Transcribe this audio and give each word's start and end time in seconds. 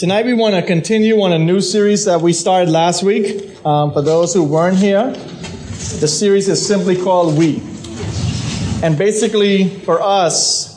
Tonight 0.00 0.24
we 0.24 0.32
want 0.32 0.54
to 0.54 0.62
continue 0.62 1.20
on 1.20 1.30
a 1.30 1.38
new 1.38 1.60
series 1.60 2.06
that 2.06 2.22
we 2.22 2.32
started 2.32 2.70
last 2.70 3.02
week. 3.02 3.54
Um, 3.66 3.92
for 3.92 4.00
those 4.00 4.32
who 4.32 4.42
weren't 4.42 4.78
here, 4.78 5.10
the 5.10 6.08
series 6.08 6.48
is 6.48 6.66
simply 6.66 6.96
called 6.96 7.36
We. 7.36 7.62
And 8.82 8.96
basically, 8.96 9.68
for 9.80 10.00
us, 10.00 10.74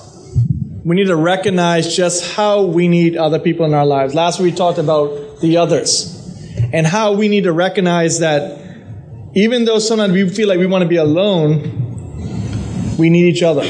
we 0.84 0.98
need 0.98 1.06
to 1.06 1.16
recognize 1.16 1.96
just 1.96 2.34
how 2.34 2.64
we 2.64 2.90
need 2.90 3.16
other 3.16 3.40
people 3.40 3.66
in 3.66 3.74
our 3.74 3.86
lives. 3.86 4.14
Last 4.14 4.42
week 4.42 4.52
we 4.52 4.58
talked 4.58 4.78
about 4.78 5.40
the 5.40 5.56
others 5.56 6.12
and 6.74 6.86
how 6.86 7.14
we 7.14 7.30
need 7.30 7.46
to 7.46 7.54
recognize 7.54 8.20
that 8.20 8.60
even 9.36 9.64
though 9.64 9.80
sometimes 9.80 10.12
we 10.12 10.28
feel 10.28 10.50
like 10.50 10.60
we 10.60 10.68
want 10.68 10.82
to 10.82 10.90
be 10.90 10.98
alone, 10.98 11.62
we 12.98 13.10
need 13.10 13.34
each 13.34 13.42
other. 13.42 13.64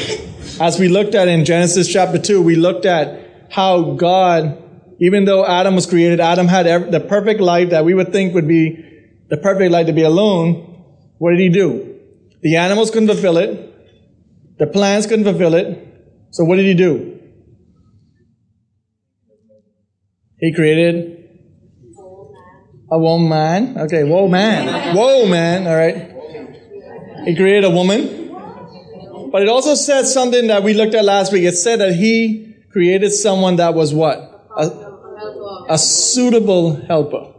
As 0.59 0.79
we 0.79 0.87
looked 0.87 1.13
at 1.13 1.27
in 1.27 1.45
Genesis 1.45 1.87
chapter 1.87 2.17
2, 2.17 2.41
we 2.41 2.55
looked 2.55 2.87
at 2.87 3.51
how 3.51 3.93
God 3.93 4.62
even 5.03 5.25
though 5.25 5.45
Adam 5.45 5.75
was 5.75 5.85
created, 5.85 6.21
Adam 6.21 6.47
had 6.47 6.89
the 6.89 7.01
perfect 7.01 7.41
life 7.41 7.71
that 7.71 7.83
we 7.83 7.93
would 7.93 8.13
think 8.13 8.33
would 8.33 8.47
be 8.47 9.11
the 9.29 9.35
perfect 9.35 9.69
life 9.69 9.87
to 9.87 9.91
be 9.91 10.03
alone. 10.03 10.85
What 11.17 11.31
did 11.31 11.41
he 11.41 11.49
do? 11.49 11.99
The 12.41 12.55
animals 12.55 12.89
couldn't 12.89 13.09
fulfill 13.09 13.37
it. 13.37 13.51
The 14.59 14.67
plants 14.67 15.05
couldn't 15.05 15.25
fulfill 15.25 15.55
it. 15.55 15.67
So 16.31 16.45
what 16.45 16.55
did 16.55 16.65
he 16.67 16.73
do? 16.73 17.19
He 20.39 20.53
created 20.53 21.19
a 22.89 22.97
woman. 22.97 23.77
Okay, 23.79 24.05
whoa 24.05 24.29
man. 24.29 24.95
Whoa 24.95 25.27
man. 25.27 25.67
All 25.67 25.75
right. 25.75 27.25
He 27.25 27.35
created 27.35 27.65
a 27.65 27.69
woman. 27.69 28.29
But 29.33 29.41
it 29.41 29.49
also 29.49 29.75
said 29.75 30.05
something 30.05 30.47
that 30.47 30.63
we 30.63 30.73
looked 30.73 30.93
at 30.93 31.03
last 31.03 31.33
week. 31.33 31.43
It 31.43 31.55
said 31.55 31.81
that 31.81 31.93
he 31.93 32.55
created 32.71 33.11
someone 33.11 33.57
that 33.57 33.73
was 33.73 33.93
what? 33.93 34.29
A, 34.55 34.82
a 35.69 35.77
suitable 35.77 36.75
helper. 36.85 37.33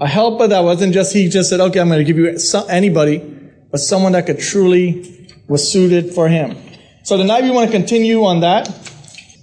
A 0.00 0.06
helper 0.06 0.48
that 0.48 0.60
wasn't 0.60 0.94
just, 0.94 1.12
he 1.12 1.28
just 1.28 1.50
said, 1.50 1.60
okay, 1.60 1.80
I'm 1.80 1.88
going 1.88 1.98
to 1.98 2.04
give 2.04 2.16
you 2.16 2.36
anybody, 2.68 3.18
but 3.70 3.78
someone 3.78 4.12
that 4.12 4.26
could 4.26 4.38
truly 4.38 5.28
was 5.48 5.70
suited 5.70 6.14
for 6.14 6.28
him. 6.28 6.56
So 7.04 7.16
tonight 7.16 7.44
we 7.44 7.50
want 7.50 7.70
to 7.70 7.76
continue 7.76 8.24
on 8.24 8.40
that. 8.40 8.66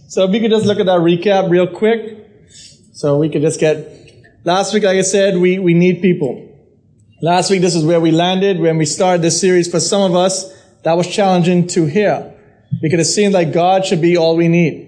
So 0.07 0.23
if 0.23 0.31
we 0.31 0.39
could 0.39 0.51
just 0.51 0.65
look 0.65 0.79
at 0.79 0.85
that 0.85 0.99
recap 0.99 1.49
real 1.49 1.67
quick. 1.67 2.25
So 2.93 3.17
we 3.19 3.29
could 3.29 3.41
just 3.41 3.59
get, 3.59 4.41
last 4.43 4.73
week, 4.73 4.83
like 4.83 4.97
I 4.97 5.01
said, 5.01 5.37
we, 5.37 5.59
we 5.59 5.73
need 5.73 6.01
people. 6.01 6.43
Last 7.21 7.49
week, 7.49 7.61
this 7.61 7.75
is 7.75 7.83
where 7.83 7.99
we 7.99 8.11
landed 8.11 8.59
when 8.59 8.77
we 8.77 8.85
started 8.85 9.21
this 9.21 9.39
series. 9.41 9.69
For 9.69 9.79
some 9.79 10.01
of 10.01 10.15
us, 10.15 10.53
that 10.83 10.93
was 10.93 11.07
challenging 11.07 11.67
to 11.67 11.85
hear 11.85 12.33
because 12.81 12.99
it 12.99 13.11
seemed 13.11 13.33
like 13.33 13.51
God 13.51 13.85
should 13.85 14.01
be 14.01 14.17
all 14.17 14.35
we 14.35 14.47
need. 14.47 14.86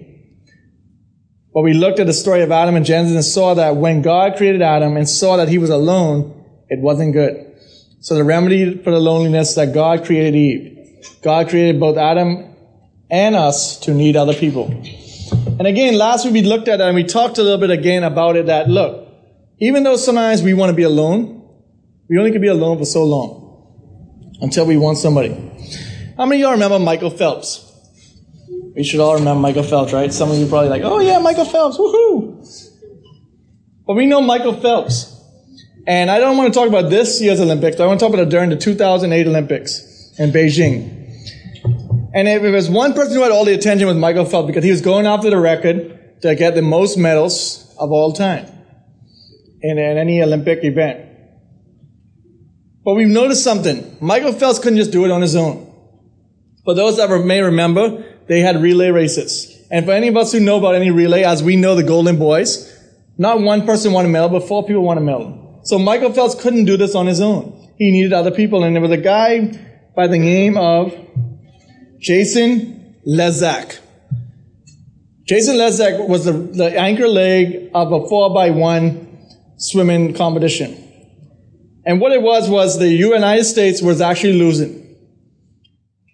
But 1.52 1.62
we 1.62 1.74
looked 1.74 1.98
at 1.98 2.06
the 2.06 2.12
story 2.12 2.42
of 2.42 2.52
Adam 2.52 2.76
and 2.76 2.86
Genesis 2.86 3.14
and 3.14 3.24
saw 3.24 3.54
that 3.54 3.76
when 3.76 4.02
God 4.02 4.36
created 4.36 4.62
Adam 4.62 4.96
and 4.96 5.08
saw 5.08 5.36
that 5.36 5.48
he 5.48 5.58
was 5.58 5.70
alone, 5.70 6.44
it 6.68 6.80
wasn't 6.80 7.12
good. 7.12 7.46
So 8.00 8.14
the 8.14 8.24
remedy 8.24 8.78
for 8.78 8.90
the 8.90 9.00
loneliness 9.00 9.54
that 9.56 9.74
God 9.74 10.04
created 10.04 10.36
Eve. 10.36 10.76
God 11.22 11.48
created 11.48 11.80
both 11.80 11.98
Adam 11.98 12.54
and 13.10 13.34
us 13.34 13.78
to 13.80 13.92
need 13.92 14.16
other 14.16 14.32
people. 14.32 14.66
And 15.58 15.66
again, 15.66 15.98
last 15.98 16.24
week 16.24 16.34
we 16.34 16.42
looked 16.42 16.68
at 16.68 16.78
that 16.78 16.86
and 16.86 16.94
we 16.94 17.04
talked 17.04 17.38
a 17.38 17.42
little 17.42 17.58
bit 17.58 17.70
again 17.70 18.04
about 18.04 18.36
it 18.36 18.46
that 18.46 18.68
look, 18.68 19.08
even 19.58 19.82
though 19.82 19.96
sometimes 19.96 20.42
we 20.42 20.54
want 20.54 20.70
to 20.70 20.76
be 20.76 20.84
alone, 20.84 21.48
we 22.08 22.16
only 22.18 22.32
can 22.32 22.40
be 22.40 22.48
alone 22.48 22.78
for 22.78 22.84
so 22.84 23.04
long 23.04 24.38
until 24.40 24.66
we 24.66 24.76
want 24.76 24.98
somebody. 24.98 25.34
How 26.16 26.26
many 26.26 26.40
of 26.40 26.46
y'all 26.46 26.52
remember 26.52 26.78
Michael 26.78 27.10
Phelps? 27.10 27.69
We 28.74 28.84
should 28.84 29.00
all 29.00 29.14
remember 29.14 29.40
Michael 29.40 29.62
Phelps, 29.62 29.92
right? 29.92 30.12
Some 30.12 30.30
of 30.30 30.38
you 30.38 30.46
probably 30.46 30.68
like, 30.68 30.82
oh 30.82 31.00
yeah, 31.00 31.18
Michael 31.18 31.44
Phelps, 31.44 31.76
woohoo! 31.76 32.70
But 33.86 33.94
we 33.94 34.06
know 34.06 34.20
Michael 34.20 34.54
Phelps. 34.54 35.16
And 35.86 36.10
I 36.10 36.20
don't 36.20 36.36
want 36.36 36.52
to 36.52 36.58
talk 36.58 36.68
about 36.68 36.90
this 36.90 37.20
year's 37.20 37.40
Olympics. 37.40 37.80
I 37.80 37.86
want 37.86 37.98
to 37.98 38.06
talk 38.06 38.14
about 38.14 38.28
it 38.28 38.30
during 38.30 38.50
the 38.50 38.56
2008 38.56 39.26
Olympics 39.26 40.14
in 40.18 40.30
Beijing. 40.30 41.00
And 42.14 42.28
if 42.28 42.42
there 42.42 42.52
was 42.52 42.68
one 42.68 42.92
person 42.92 43.14
who 43.14 43.22
had 43.22 43.32
all 43.32 43.44
the 43.44 43.54
attention 43.54 43.88
was 43.88 43.96
Michael 43.96 44.24
Phelps 44.24 44.46
because 44.46 44.64
he 44.64 44.70
was 44.70 44.80
going 44.80 45.06
after 45.06 45.30
the 45.30 45.38
record 45.38 46.20
to 46.22 46.34
get 46.34 46.54
the 46.54 46.62
most 46.62 46.98
medals 46.98 47.74
of 47.78 47.90
all 47.90 48.12
time 48.12 48.46
in, 49.62 49.78
in 49.78 49.96
any 49.96 50.22
Olympic 50.22 50.62
event. 50.62 51.06
But 52.84 52.94
we've 52.94 53.08
noticed 53.08 53.44
something. 53.44 53.96
Michael 54.00 54.32
Phelps 54.32 54.58
couldn't 54.58 54.78
just 54.78 54.90
do 54.90 55.04
it 55.04 55.10
on 55.10 55.22
his 55.22 55.36
own. 55.36 55.66
For 56.64 56.74
those 56.74 56.96
that 56.98 57.08
may 57.24 57.40
remember, 57.40 58.04
they 58.30 58.38
had 58.38 58.62
relay 58.62 58.90
races. 58.90 59.60
And 59.72 59.84
for 59.84 59.90
any 59.90 60.06
of 60.06 60.16
us 60.16 60.30
who 60.30 60.38
know 60.38 60.56
about 60.56 60.76
any 60.76 60.92
relay, 60.92 61.24
as 61.24 61.42
we 61.42 61.56
know 61.56 61.74
the 61.74 61.82
Golden 61.82 62.16
Boys, 62.16 62.72
not 63.18 63.40
one 63.40 63.66
person 63.66 63.92
won 63.92 64.06
a 64.06 64.08
medal, 64.08 64.28
but 64.28 64.46
four 64.46 64.64
people 64.64 64.82
won 64.84 64.98
a 64.98 65.00
medal. 65.00 65.60
So 65.64 65.80
Michael 65.80 66.12
Phelps 66.12 66.40
couldn't 66.40 66.64
do 66.64 66.76
this 66.76 66.94
on 66.94 67.08
his 67.08 67.20
own. 67.20 67.74
He 67.76 67.90
needed 67.90 68.12
other 68.12 68.30
people. 68.30 68.62
And 68.62 68.76
there 68.76 68.80
was 68.80 68.92
a 68.92 68.98
guy 68.98 69.48
by 69.96 70.06
the 70.06 70.16
name 70.16 70.56
of 70.56 70.94
Jason 71.98 72.94
Lezak. 73.04 73.80
Jason 75.24 75.56
Lezak 75.56 76.06
was 76.08 76.24
the, 76.24 76.32
the 76.32 76.78
anchor 76.78 77.08
leg 77.08 77.70
of 77.74 77.90
a 77.90 78.08
four 78.08 78.32
by 78.32 78.50
one 78.50 79.26
swimming 79.56 80.14
competition. 80.14 80.76
And 81.84 82.00
what 82.00 82.12
it 82.12 82.22
was 82.22 82.48
was 82.48 82.78
the 82.78 82.86
United 82.86 83.44
States 83.44 83.82
was 83.82 84.00
actually 84.00 84.34
losing. 84.34 84.96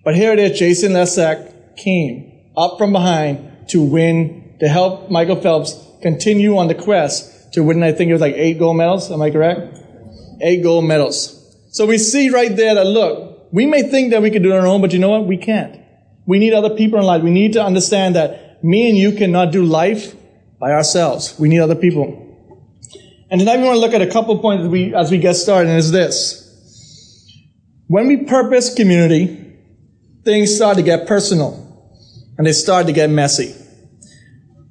But 0.03 0.17
here 0.17 0.33
it 0.33 0.39
is, 0.39 0.59
Jason 0.59 0.93
Lezak 0.93 1.53
came 1.77 2.51
up 2.57 2.79
from 2.79 2.93
behind 2.93 3.69
to 3.69 3.83
win, 3.83 4.57
to 4.61 4.69
help 4.69 5.11
Michael 5.11 5.37
Phelps 5.37 5.79
continue 6.03 6.57
on 6.57 6.69
the 6.69 6.75
quest 6.75 7.53
to 7.53 7.63
win, 7.63 7.83
I 7.83 7.93
think 7.93 8.11
it 8.11 8.13
was 8.13 8.21
like 8.21 8.35
eight 8.35 8.59
gold 8.59 8.77
medals. 8.77 9.11
Am 9.11 9.23
I 9.23 9.31
correct? 9.31 9.79
Eight 10.41 10.63
gold 10.63 10.85
medals. 10.85 11.33
So 11.71 11.87
we 11.87 11.99
see 11.99 12.31
right 12.31 12.55
there 12.55 12.75
that 12.75 12.87
look, 12.87 13.49
we 13.53 13.67
may 13.67 13.83
think 13.83 14.11
that 14.11 14.23
we 14.23 14.31
can 14.31 14.43
do 14.43 14.53
it 14.53 14.57
on 14.57 14.61
our 14.61 14.67
own, 14.67 14.81
but 14.81 14.93
you 14.93 14.99
know 14.99 15.11
what? 15.11 15.27
We 15.27 15.37
can't. 15.37 15.81
We 16.27 16.39
need 16.39 16.53
other 16.53 16.71
people 16.71 16.99
in 16.99 17.05
life. 17.05 17.23
We 17.23 17.31
need 17.31 17.53
to 17.55 17.63
understand 17.63 18.17
that 18.17 18.63
me 18.65 18.89
and 18.89 18.99
you 18.99 19.13
cannot 19.13 19.53
do 19.53 19.65
life 19.65 20.15
by 20.59 20.73
ourselves. 20.73 21.39
We 21.39 21.49
need 21.49 21.61
other 21.61 21.75
people. 21.75 22.23
And 23.31 23.41
tonight 23.41 23.59
we 23.59 23.65
want 23.65 23.77
to 23.77 23.81
look 23.81 23.95
at 23.95 24.03
a 24.03 24.11
couple 24.11 24.39
points 24.39 24.65
as 24.65 24.69
we, 24.69 24.95
as 24.95 25.11
we 25.11 25.19
get 25.19 25.35
started, 25.35 25.69
and 25.69 25.79
it's 25.79 25.91
this. 25.91 26.43
When 27.89 28.07
we 28.09 28.25
purpose 28.25 28.75
community, 28.75 29.59
things 30.25 30.55
start 30.55 30.77
to 30.77 30.83
get 30.83 31.07
personal 31.07 31.66
and 32.39 32.47
they 32.47 32.53
start 32.53 32.87
to 32.87 32.93
get 32.93 33.11
messy. 33.11 33.55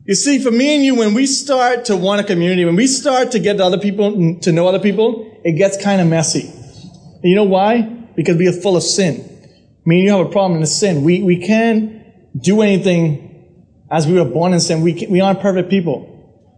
You 0.05 0.13
see, 0.13 0.41
for 0.43 0.51
me 0.51 0.75
and 0.75 0.85
you, 0.85 0.95
when 0.95 1.15
we 1.15 1.25
start 1.25 1.85
to 1.85 1.97
want 1.97 2.21
a 2.21 2.23
community, 2.23 2.63
when 2.63 2.75
we 2.75 2.85
start 2.85 3.31
to 3.31 3.39
get 3.39 3.59
other 3.59 3.79
people, 3.79 4.39
to 4.41 4.51
know 4.51 4.67
other 4.67 4.79
people, 4.79 5.41
it 5.43 5.53
gets 5.53 5.81
kind 5.81 5.99
of 5.99 6.07
messy. 6.07 6.41
And 6.41 7.23
you 7.23 7.35
know 7.35 7.43
why? 7.43 7.81
Because 8.15 8.37
we 8.37 8.47
are 8.47 8.53
full 8.53 8.77
of 8.77 8.83
sin. 8.83 9.15
Me 9.83 9.97
and 9.97 10.05
you 10.05 10.11
have 10.11 10.27
a 10.27 10.29
problem 10.29 10.55
in 10.55 10.61
the 10.61 10.67
sin. 10.67 11.03
We, 11.03 11.23
we 11.23 11.37
can't 11.37 12.03
do 12.39 12.61
anything 12.61 13.57
as 13.89 14.05
we 14.05 14.13
were 14.13 14.25
born 14.25 14.53
in 14.53 14.59
sin. 14.59 14.81
We, 14.81 15.07
we 15.09 15.21
aren't 15.21 15.39
perfect 15.39 15.69
people. 15.71 16.11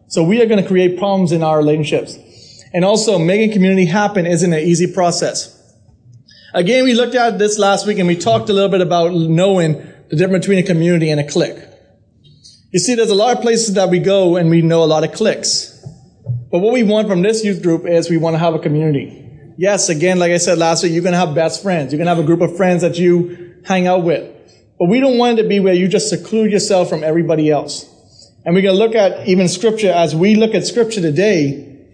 So 0.09 0.24
we 0.24 0.41
are 0.41 0.45
going 0.45 0.62
to 0.62 0.68
create 0.68 0.97
problems 0.97 1.31
in 1.31 1.41
our 1.41 1.57
relationships. 1.57 2.18
And 2.74 2.84
also, 2.84 3.18
making 3.18 3.53
community 3.53 3.85
happen 3.85 4.25
isn't 4.25 4.51
an 4.51 4.59
easy 4.59 4.91
process. 4.94 5.53
Again, 6.53 6.84
we 6.84 6.94
looked 6.95 7.16
at 7.16 7.39
this 7.39 7.57
last 7.57 7.85
week 7.85 7.97
and 8.00 8.07
we 8.07 8.16
talked 8.16 8.50
a 8.50 8.53
little 8.53 8.69
bit 8.69 8.81
about 8.81 9.13
knowing 9.13 9.75
the 10.09 10.16
difference 10.16 10.45
between 10.45 10.63
a 10.63 10.68
community 10.68 11.09
and 11.09 11.19
a 11.19 11.28
clique. 11.28 11.57
You 12.72 12.79
see, 12.79 12.95
there's 12.95 13.09
a 13.09 13.16
lot 13.16 13.35
of 13.35 13.41
places 13.41 13.75
that 13.75 13.90
we 13.90 14.00
go 14.00 14.35
and 14.35 14.50
we 14.50 14.62
know 14.62 14.83
a 14.83 14.86
lot 14.86 15.04
of 15.04 15.13
cliques. 15.13 15.74
But 16.51 16.59
what 16.59 16.74
we 16.74 16.83
want 16.83 17.07
from 17.07 17.21
this 17.21 17.44
youth 17.44 17.62
group 17.63 17.86
is 17.86 18.09
we 18.09 18.18
want 18.18 18.33
to 18.33 18.39
have 18.39 18.54
a 18.54 18.59
community. 18.59 19.24
Yes, 19.57 19.89
again, 19.89 20.19
like 20.19 20.31
I 20.31 20.38
said 20.38 20.57
last 20.57 20.83
week, 20.83 20.92
you're 20.92 21.01
going 21.01 21.13
to 21.13 21.19
have 21.19 21.33
best 21.33 21.63
friends. 21.63 21.94
Going 21.94 22.06
to 22.06 22.09
have 22.13 22.19
a 22.19 22.24
group 22.24 22.42
of 22.42 22.56
friends 22.56 22.81
that 22.83 22.98
you 22.98 23.56
hang 23.65 23.88
out 23.88 24.04
with. 24.04 24.33
But 24.77 24.89
we 24.89 25.00
don't 25.00 25.18
want 25.18 25.39
it 25.39 25.44
to 25.44 25.50
be 25.50 25.59
where 25.59 25.74
you 25.74 25.88
just 25.88 26.10
seclude 26.10 26.51
yourself 26.51 26.89
from 26.89 27.03
everybody 27.03 27.50
else. 27.50 27.86
And 28.45 28.53
we're 28.53 28.62
going 28.62 28.75
to 28.75 28.80
look 28.80 28.95
at 28.95 29.27
even 29.27 29.48
scripture 29.48 29.92
as 29.92 30.15
we 30.15 30.36
look 30.36 30.53
at 30.53 30.65
scripture 30.65 31.01
today, 31.01 31.86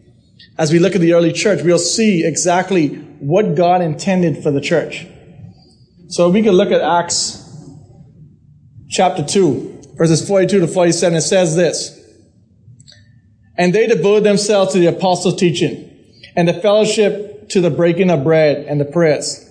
as 0.58 0.72
we 0.72 0.80
look 0.80 0.94
at 0.94 1.02
the 1.02 1.14
early 1.14 1.32
church, 1.32 1.64
we'll 1.64 1.80
see 1.80 2.26
exactly 2.26 2.90
what 3.20 3.56
God 3.56 3.82
intended 3.82 4.44
for 4.44 4.52
the 4.52 4.62
church. 4.62 5.08
So 6.10 6.30
we 6.30 6.44
can 6.44 6.52
look 6.52 6.72
at 6.72 6.82
Acts 6.82 7.43
chapter 8.94 9.24
2, 9.24 9.96
verses 9.96 10.26
42 10.26 10.60
to 10.60 10.68
47, 10.68 11.18
it 11.18 11.22
says 11.22 11.56
this. 11.56 12.00
And 13.58 13.74
they 13.74 13.88
devoted 13.88 14.24
themselves 14.24 14.74
to 14.74 14.80
the 14.80 14.86
apostles' 14.86 15.40
teaching 15.40 15.90
and 16.36 16.48
the 16.48 16.54
fellowship 16.54 17.50
to 17.50 17.60
the 17.60 17.72
breaking 17.72 18.10
of 18.10 18.24
bread 18.24 18.66
and 18.68 18.80
the 18.80 18.86
prayers. 18.86 19.50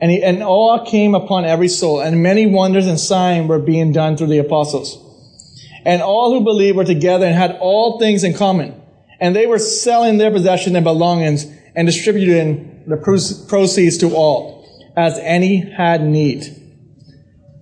And, 0.00 0.10
he, 0.10 0.22
and 0.22 0.42
awe 0.42 0.84
came 0.84 1.14
upon 1.14 1.44
every 1.44 1.68
soul, 1.68 2.00
and 2.00 2.22
many 2.22 2.46
wonders 2.46 2.86
and 2.86 3.00
signs 3.00 3.48
were 3.48 3.58
being 3.58 3.92
done 3.92 4.16
through 4.16 4.28
the 4.28 4.38
apostles. 4.38 5.04
And 5.84 6.02
all 6.02 6.32
who 6.32 6.44
believed 6.44 6.76
were 6.76 6.84
together 6.84 7.26
and 7.26 7.34
had 7.34 7.58
all 7.60 7.98
things 7.98 8.22
in 8.22 8.34
common. 8.34 8.80
And 9.20 9.34
they 9.34 9.46
were 9.46 9.58
selling 9.58 10.18
their 10.18 10.30
possessions 10.30 10.76
and 10.76 10.84
belongings 10.84 11.46
and 11.74 11.86
distributing 11.86 12.84
the 12.86 12.96
proceeds 13.48 13.98
to 13.98 14.14
all, 14.14 14.92
as 14.96 15.18
any 15.18 15.58
had 15.58 16.02
need 16.02 16.57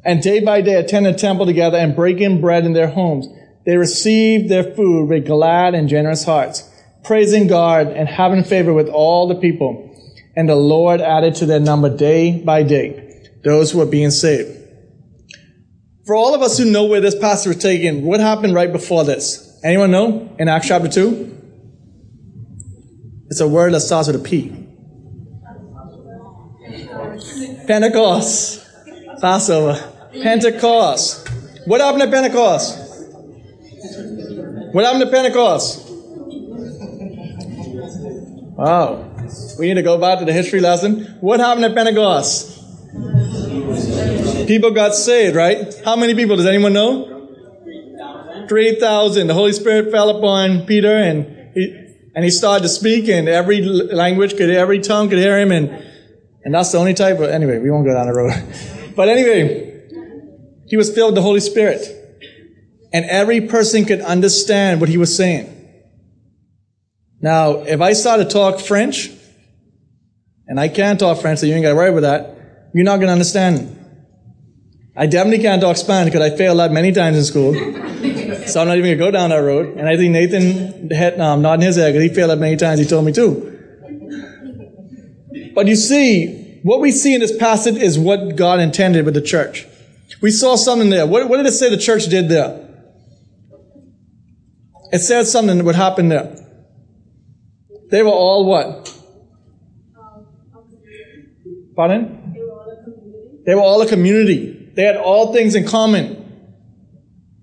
and 0.07 0.23
day 0.23 0.39
by 0.39 0.61
day 0.61 0.75
attend 0.75 1.05
the 1.05 1.13
temple 1.13 1.47
together 1.47 1.77
and 1.77 1.97
breaking 1.97 2.41
bread 2.41 2.65
in 2.65 2.73
their 2.73 2.89
homes. 2.89 3.27
they 3.67 3.77
received 3.77 4.49
their 4.49 4.63
food 4.63 5.09
with 5.09 5.27
glad 5.27 5.75
and 5.75 5.89
generous 5.89 6.25
hearts, 6.25 6.63
praising 7.03 7.49
God 7.49 7.89
and 7.89 8.09
having 8.09 8.45
favor 8.45 8.73
with 8.73 8.89
all 8.89 9.27
the 9.27 9.35
people. 9.35 9.83
And 10.37 10.49
the 10.49 10.55
Lord 10.55 11.01
added 11.01 11.35
to 11.37 11.47
their 11.47 11.59
number 11.59 11.95
day 11.95 12.41
by 12.41 12.63
day 12.63 13.03
those 13.43 13.73
who 13.73 13.79
were 13.79 13.87
being 13.87 14.13
saved. 14.13 14.57
For 16.07 16.15
all 16.15 16.37
of 16.37 16.43
us 16.43 16.57
who 16.57 16.67
know 16.67 16.85
where 16.85 17.01
this 17.01 17.19
passage 17.19 17.57
was 17.57 17.63
taken, 17.63 18.03
what 18.03 18.21
happened 18.21 18.55
right 18.55 18.73
before 18.73 19.03
this? 19.03 19.59
Anyone 19.65 19.91
know? 19.91 20.37
In 20.39 20.47
Acts 20.49 20.69
chapter 20.69 20.89
2? 20.89 21.33
It's 23.29 23.41
a 23.41 23.49
word 23.49 23.75
that 23.75 23.81
starts 23.81 24.07
with 24.07 24.17
a 24.17 24.21
P. 24.21 24.53
Pentecost. 27.67 28.65
Passover. 29.21 29.95
Pentecost. 30.23 31.29
What 31.67 31.81
happened 31.81 32.03
at 32.03 32.11
Pentecost? 32.11 32.79
What 34.73 34.85
happened 34.85 35.05
at 35.05 35.11
Pentecost? 35.11 35.89
Wow. 38.57 39.13
We 39.59 39.69
need 39.69 39.75
to 39.75 39.83
go 39.83 39.99
back 39.99 40.19
to 40.21 40.25
the 40.25 40.33
history 40.33 40.61
lesson. 40.61 41.17
What 41.21 41.41
happened 41.41 41.65
at 41.65 41.75
Pentecost? 41.75 42.55
People 44.47 44.71
got 44.71 44.95
saved, 44.95 45.35
right? 45.35 45.75
How 45.85 45.97
many 45.97 46.15
people? 46.15 46.37
Does 46.37 46.47
anyone 46.47 46.73
know? 46.73 47.17
3,000. 48.49 49.27
The 49.27 49.35
Holy 49.35 49.53
Spirit 49.53 49.91
fell 49.91 50.11
upon 50.11 50.67
Peter 50.67 50.97
and 50.97 51.51
he, 51.55 51.95
and 52.15 52.25
he 52.25 52.31
started 52.31 52.63
to 52.63 52.69
speak 52.69 53.09
and 53.09 53.29
every 53.29 53.61
language 53.63 54.37
could, 54.37 54.51
every 54.51 54.81
tongue 54.81 55.09
could 55.09 55.19
hear 55.19 55.39
him 55.39 55.51
and, 55.51 55.71
and 56.45 56.55
that's 56.55 56.71
the 56.73 56.79
only 56.79 56.95
type 56.95 57.19
of, 57.19 57.29
anyway, 57.29 57.59
we 57.59 57.71
won't 57.71 57.85
go 57.85 57.93
down 57.93 58.07
the 58.07 58.15
road. 58.15 58.33
But 58.97 59.11
anyway, 59.11 59.76
he 60.69 60.77
was 60.77 60.93
filled 60.95 61.09
with 61.09 61.15
the 61.17 61.23
Holy 61.23 61.41
Spirit 61.41 61.97
and 62.93 63.05
every 63.07 63.43
person 63.43 63.85
could 63.85 64.01
understand 64.01 64.81
what 64.81 64.89
he 64.89 64.97
was 64.97 65.15
saying. 65.15 65.53
Now, 67.21 67.57
if 67.63 67.81
I 67.81 67.93
start 67.93 68.21
to 68.21 68.25
talk 68.25 68.61
French, 68.61 69.11
and 70.47 70.61
I 70.61 70.69
can't 70.69 70.99
talk 70.99 71.21
French, 71.21 71.41
so 71.41 71.47
you 71.47 71.55
ain't 71.55 71.63
got 71.63 71.71
to 71.71 71.75
worry 71.75 71.91
about 71.91 72.01
that, 72.01 72.71
you're 72.73 72.85
not 72.85 72.97
going 72.97 73.09
to 73.09 73.13
understand. 73.13 73.73
I 74.97 75.07
definitely 75.07 75.43
can't 75.43 75.61
talk 75.61 75.77
Spanish 75.77 76.13
because 76.13 76.33
I 76.33 76.37
failed 76.37 76.59
that 76.59 76.73
many 76.73 76.93
times 76.93 77.19
in 77.19 77.25
school. 77.25 77.53
so 78.47 78.61
I'm 78.61 78.69
not 78.69 78.79
even 78.79 78.97
going 78.97 78.99
to 78.99 79.05
go 79.05 79.11
down 79.11 79.31
that 79.31 79.37
road. 79.37 79.77
And 79.77 79.89
I 79.89 79.97
think 79.97 80.13
Nathan 80.13 80.91
had 80.91 81.21
um, 81.21 81.43
nodding 81.43 81.67
his 81.67 81.77
head 81.77 81.93
because 81.93 82.09
he 82.09 82.15
failed 82.15 82.31
that 82.31 82.39
many 82.39 82.57
times. 82.57 82.81
He 82.81 82.87
told 82.87 83.05
me 83.05 83.13
too. 83.13 83.53
But 85.55 85.67
you 85.67 85.77
see, 85.77 86.61
what 86.63 86.81
we 86.81 86.93
see 86.93 87.15
in 87.15 87.21
this 87.21 87.37
passage 87.37 87.77
is 87.77 87.99
what 87.99 88.37
God 88.37 88.61
intended 88.61 89.05
with 89.05 89.15
the 89.15 89.21
church. 89.21 89.67
We 90.21 90.31
saw 90.31 90.57
something 90.57 90.91
there. 90.91 91.07
What, 91.07 91.29
what 91.29 91.37
did 91.37 91.47
it 91.47 91.53
say 91.53 91.71
the 91.71 91.77
church 91.77 92.07
did 92.07 92.29
there? 92.29 92.63
It 94.93 95.01
said 95.01 95.27
something 95.27 95.59
that 95.59 95.65
would 95.65 95.75
happen 95.75 96.09
there. 96.09 96.37
They 97.91 98.03
were 98.03 98.11
all 98.11 98.47
what? 98.47 98.93
Pardon? 101.75 102.35
They 103.45 103.55
were 103.55 103.61
all 103.61 103.81
a 103.83 103.87
community. 103.87 104.73
They 104.75 104.83
had 104.83 104.97
all 104.97 105.33
things 105.33 105.55
in 105.55 105.67
common. 105.67 106.25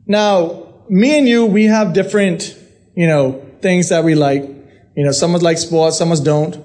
Now, 0.05 0.83
me 0.89 1.17
and 1.17 1.27
you, 1.27 1.45
we 1.45 1.65
have 1.65 1.93
different, 1.93 2.57
you 2.95 3.07
know, 3.07 3.45
things 3.61 3.89
that 3.89 4.03
we 4.03 4.15
like. 4.15 4.43
You 4.95 5.05
know, 5.05 5.11
some 5.11 5.31
of 5.31 5.37
us 5.37 5.41
like 5.43 5.57
sports, 5.57 5.97
some 5.97 6.13
don't. 6.23 6.55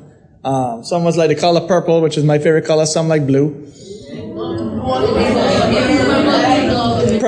Um, 0.44 0.84
some 0.84 1.02
of 1.02 1.08
us 1.08 1.16
like 1.16 1.28
the 1.28 1.34
color 1.34 1.66
purple, 1.66 2.00
which 2.00 2.16
is 2.16 2.24
my 2.24 2.38
favorite 2.38 2.64
color. 2.64 2.86
Some 2.86 3.08
like 3.08 3.26
blue. 3.26 3.66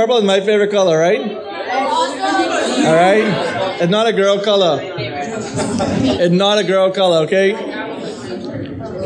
Purple 0.00 0.16
is 0.16 0.24
my 0.24 0.40
favorite 0.40 0.70
color, 0.70 0.98
right? 0.98 1.20
All 1.20 2.94
right. 2.94 3.82
It's 3.82 3.90
not 3.90 4.06
a 4.06 4.14
girl 4.14 4.42
color. 4.42 4.80
It's 4.82 6.32
not 6.32 6.56
a 6.56 6.64
girl 6.64 6.90
color, 6.90 7.24
okay? 7.24 7.52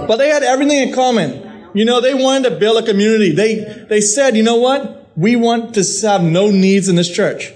But 0.07 0.19
they 0.19 0.29
had 0.29 0.45
everything 0.45 0.89
in 0.89 0.95
common. 0.95 1.69
You 1.75 1.85
know, 1.85 2.01
they 2.01 2.15
wanted 2.15 2.51
to 2.51 2.57
build 2.61 2.81
a 2.81 2.87
community. 2.87 3.33
They, 3.33 3.87
they 3.89 4.01
said, 4.01 4.37
you 4.37 4.45
know 4.45 4.55
what? 4.55 5.11
We 5.17 5.35
want 5.35 5.75
to 5.75 6.07
have 6.07 6.23
no 6.23 6.53
needs 6.53 6.89
in 6.89 6.95
this 6.95 7.11
church. 7.11 7.53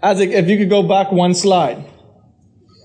Isaac, 0.00 0.30
if 0.30 0.48
you 0.48 0.56
could 0.56 0.70
go 0.70 0.84
back 0.84 1.10
one 1.10 1.34
slide. 1.34 1.84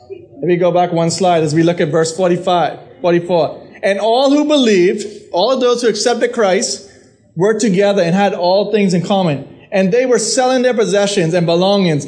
If 0.10 0.50
you 0.50 0.58
go 0.58 0.72
back 0.72 0.92
one 0.92 1.12
slide 1.12 1.44
as 1.44 1.54
we 1.54 1.62
look 1.62 1.80
at 1.80 1.90
verse 1.90 2.18
45, 2.18 3.02
44. 3.02 3.68
And 3.84 4.00
all 4.00 4.32
who 4.32 4.46
believed, 4.46 5.06
all 5.32 5.52
of 5.52 5.62
those 5.62 5.84
who 5.84 5.90
accepted 5.90 6.34
Christ, 6.34 6.88
were 7.36 7.58
together 7.58 8.02
and 8.02 8.16
had 8.16 8.34
all 8.34 8.72
things 8.72 8.94
in 8.96 9.02
common. 9.02 9.59
And 9.72 9.92
they 9.92 10.06
were 10.06 10.20
selling 10.20 10.62
their 10.64 10.74
possessions 10.74 11.34
and 11.34 11.46
belongings 11.46 12.06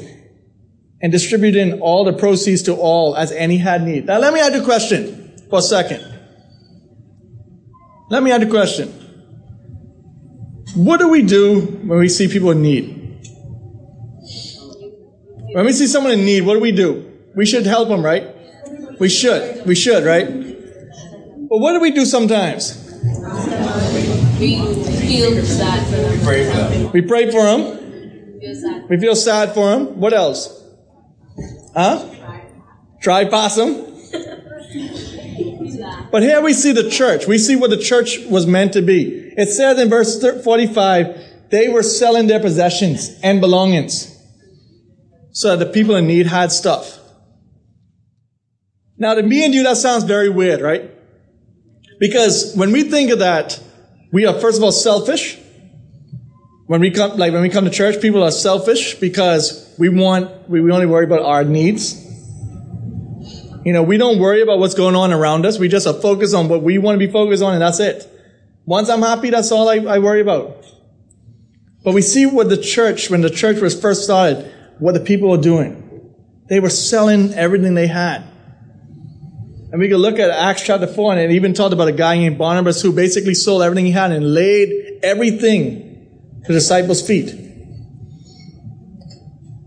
and 1.01 1.11
distributing 1.11 1.81
all 1.81 2.03
the 2.03 2.13
proceeds 2.13 2.63
to 2.63 2.75
all 2.75 3.15
as 3.15 3.31
any 3.31 3.57
had 3.57 3.83
need. 3.83 4.05
Now 4.05 4.19
let 4.19 4.33
me 4.33 4.39
you 4.39 4.61
a 4.61 4.63
question 4.63 5.33
for 5.49 5.59
a 5.59 5.61
second. 5.61 6.05
Let 8.09 8.23
me 8.23 8.31
you 8.31 8.37
a 8.37 8.49
question. 8.49 8.89
What 10.75 10.99
do 10.99 11.09
we 11.09 11.21
do 11.21 11.61
when 11.61 11.99
we 11.99 12.09
see 12.09 12.27
people 12.27 12.51
in 12.51 12.61
need? 12.61 12.97
When 15.53 15.65
we 15.65 15.73
see 15.73 15.87
someone 15.87 16.13
in 16.13 16.25
need, 16.25 16.41
what 16.41 16.53
do 16.53 16.59
we 16.61 16.71
do? 16.71 17.11
We 17.35 17.45
should 17.45 17.65
help 17.65 17.89
them, 17.89 18.03
right? 18.03 18.35
We 18.99 19.09
should. 19.09 19.65
We 19.65 19.75
should, 19.75 20.05
right? 20.05 20.27
But 20.27 21.57
what 21.57 21.73
do 21.73 21.81
we 21.81 21.91
do 21.91 22.05
sometimes? 22.05 22.77
We 24.41 24.57
feel 24.57 25.45
sad 25.45 25.85
for 25.85 25.97
them. 25.97 26.11
We 26.17 26.25
pray 26.25 26.49
for 26.49 26.57
them. 26.57 26.91
We 26.93 27.01
pray 27.03 27.31
for 27.31 27.43
them. 27.43 28.39
Feel 28.39 28.55
sad. 28.55 28.89
We 28.89 28.97
feel 28.97 29.15
sad 29.15 29.53
for 29.53 29.69
them. 29.69 29.99
What 29.99 30.13
else? 30.13 30.63
Huh? 31.75 32.09
Try 33.01 33.25
possum. 33.25 33.87
But 36.11 36.23
here 36.23 36.41
we 36.41 36.53
see 36.53 36.73
the 36.73 36.89
church. 36.89 37.25
We 37.25 37.37
see 37.37 37.55
what 37.55 37.69
the 37.69 37.77
church 37.77 38.19
was 38.29 38.45
meant 38.45 38.73
to 38.73 38.81
be. 38.81 39.31
It 39.37 39.47
says 39.49 39.79
in 39.79 39.89
verse 39.89 40.21
45, 40.43 41.49
they 41.49 41.69
were 41.69 41.83
selling 41.83 42.27
their 42.27 42.39
possessions 42.39 43.17
and 43.23 43.39
belongings 43.39 44.13
so 45.31 45.55
that 45.55 45.65
the 45.65 45.71
people 45.71 45.95
in 45.95 46.07
need 46.07 46.27
had 46.27 46.51
stuff. 46.51 46.99
Now 48.97 49.13
to 49.13 49.23
me 49.23 49.45
and 49.45 49.53
you, 49.53 49.63
that 49.63 49.77
sounds 49.77 50.03
very 50.03 50.29
weird, 50.29 50.61
right? 50.61 50.91
Because 51.99 52.53
when 52.55 52.71
we 52.71 52.83
think 52.83 53.11
of 53.11 53.19
that, 53.19 53.59
we 54.11 54.25
are 54.25 54.39
first 54.39 54.57
of 54.57 54.63
all 54.63 54.71
selfish. 54.71 55.37
When 56.67 56.79
we 56.79 56.91
come, 56.91 57.17
like 57.17 57.33
when 57.33 57.41
we 57.41 57.49
come 57.49 57.65
to 57.65 57.71
church, 57.71 58.01
people 58.01 58.23
are 58.23 58.31
selfish 58.31 58.95
because 58.95 59.73
we 59.77 59.89
want, 59.89 60.49
we, 60.49 60.61
we 60.61 60.71
only 60.71 60.85
worry 60.85 61.05
about 61.05 61.21
our 61.21 61.43
needs. 61.43 62.07
You 63.65 63.73
know, 63.73 63.83
we 63.83 63.97
don't 63.97 64.19
worry 64.19 64.41
about 64.41 64.59
what's 64.59 64.73
going 64.73 64.95
on 64.95 65.11
around 65.11 65.45
us. 65.45 65.59
We 65.59 65.67
just 65.67 65.85
are 65.85 65.93
focused 65.93 66.33
on 66.33 66.47
what 66.47 66.63
we 66.63 66.77
want 66.77 66.99
to 66.99 67.05
be 67.05 67.11
focused 67.11 67.43
on 67.43 67.53
and 67.53 67.61
that's 67.61 67.79
it. 67.79 68.07
Once 68.65 68.89
I'm 68.89 69.01
happy, 69.01 69.29
that's 69.29 69.51
all 69.51 69.69
I, 69.69 69.77
I 69.77 69.99
worry 69.99 70.21
about. 70.21 70.65
But 71.83 71.93
we 71.93 72.01
see 72.01 72.25
what 72.25 72.49
the 72.49 72.57
church, 72.57 73.09
when 73.09 73.21
the 73.21 73.29
church 73.29 73.59
was 73.59 73.79
first 73.79 74.03
started, 74.03 74.51
what 74.79 74.93
the 74.93 74.99
people 74.99 75.29
were 75.29 75.37
doing. 75.37 76.13
They 76.47 76.59
were 76.59 76.69
selling 76.69 77.33
everything 77.33 77.73
they 77.73 77.87
had. 77.87 78.23
And 79.71 79.79
we 79.79 79.87
can 79.87 79.97
look 79.97 80.19
at 80.19 80.29
Acts 80.29 80.63
chapter 80.63 80.85
4 80.85 81.13
and 81.13 81.21
it 81.21 81.31
even 81.31 81.53
talked 81.53 81.73
about 81.73 81.87
a 81.87 81.93
guy 81.93 82.17
named 82.17 82.37
Barnabas 82.37 82.81
who 82.81 82.91
basically 82.91 83.33
sold 83.33 83.61
everything 83.61 83.85
he 83.85 83.91
had 83.91 84.11
and 84.11 84.33
laid 84.33 84.99
everything 85.01 86.41
to 86.45 86.47
the 86.47 86.59
disciples' 86.59 87.05
feet. 87.05 87.33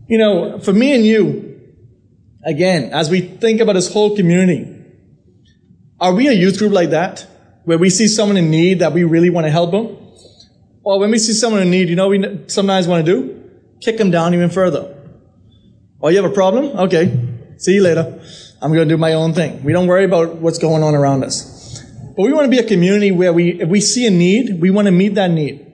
You 0.07 0.19
know, 0.19 0.59
for 0.59 0.75
me 0.75 0.95
and 0.95 1.07
you, 1.07 1.59
again, 2.45 2.93
as 2.93 3.09
we 3.09 3.23
think 3.23 3.63
about 3.63 3.73
this 3.73 3.91
whole 3.91 4.15
community, 4.15 4.71
are 5.99 6.13
we 6.13 6.29
a 6.29 6.33
youth 6.33 6.59
group 6.59 6.73
like 6.73 6.91
that? 6.91 7.27
Where 7.65 7.79
we 7.79 7.89
see 7.89 8.07
someone 8.07 8.37
in 8.37 8.51
need 8.51 8.81
that 8.81 8.93
we 8.93 9.05
really 9.05 9.31
want 9.31 9.47
to 9.47 9.51
help 9.51 9.71
them? 9.71 9.97
Or 10.83 10.99
when 10.99 11.11
we 11.11 11.19
see 11.19 11.33
someone 11.33 11.63
in 11.63 11.71
need, 11.71 11.89
you 11.89 11.97
know 11.97 12.09
we 12.09 12.41
sometimes 12.49 12.87
want 12.87 13.07
to 13.07 13.11
do? 13.11 13.51
Kick 13.81 13.97
them 13.97 14.11
down 14.11 14.35
even 14.35 14.51
further. 14.51 14.95
Oh, 16.03 16.11
you 16.11 16.23
have 16.23 16.31
a 16.31 16.35
problem? 16.35 16.79
Okay. 16.79 17.19
See 17.57 17.73
you 17.73 17.83
later. 17.83 18.21
I'm 18.65 18.73
going 18.73 18.89
to 18.89 18.95
do 18.95 18.97
my 18.97 19.13
own 19.13 19.35
thing. 19.35 19.63
We 19.63 19.75
don't 19.75 19.87
worry 19.87 20.07
about 20.07 20.37
what's 20.37 20.57
going 20.57 20.83
on 20.83 20.95
around 20.95 21.23
us. 21.23 21.83
But 22.17 22.23
we 22.23 22.33
want 22.33 22.47
to 22.47 22.51
be 22.51 22.59
a 22.59 22.67
community 22.67 23.13
where 23.13 23.31
we, 23.31 23.61
if 23.61 23.69
we 23.69 23.83
see 23.83 24.07
a 24.07 24.11
need, 24.11 24.59
we 24.59 24.71
want 24.71 24.87
to 24.87 24.91
meet 24.91 25.17
that 25.17 25.31
need. 25.31 25.71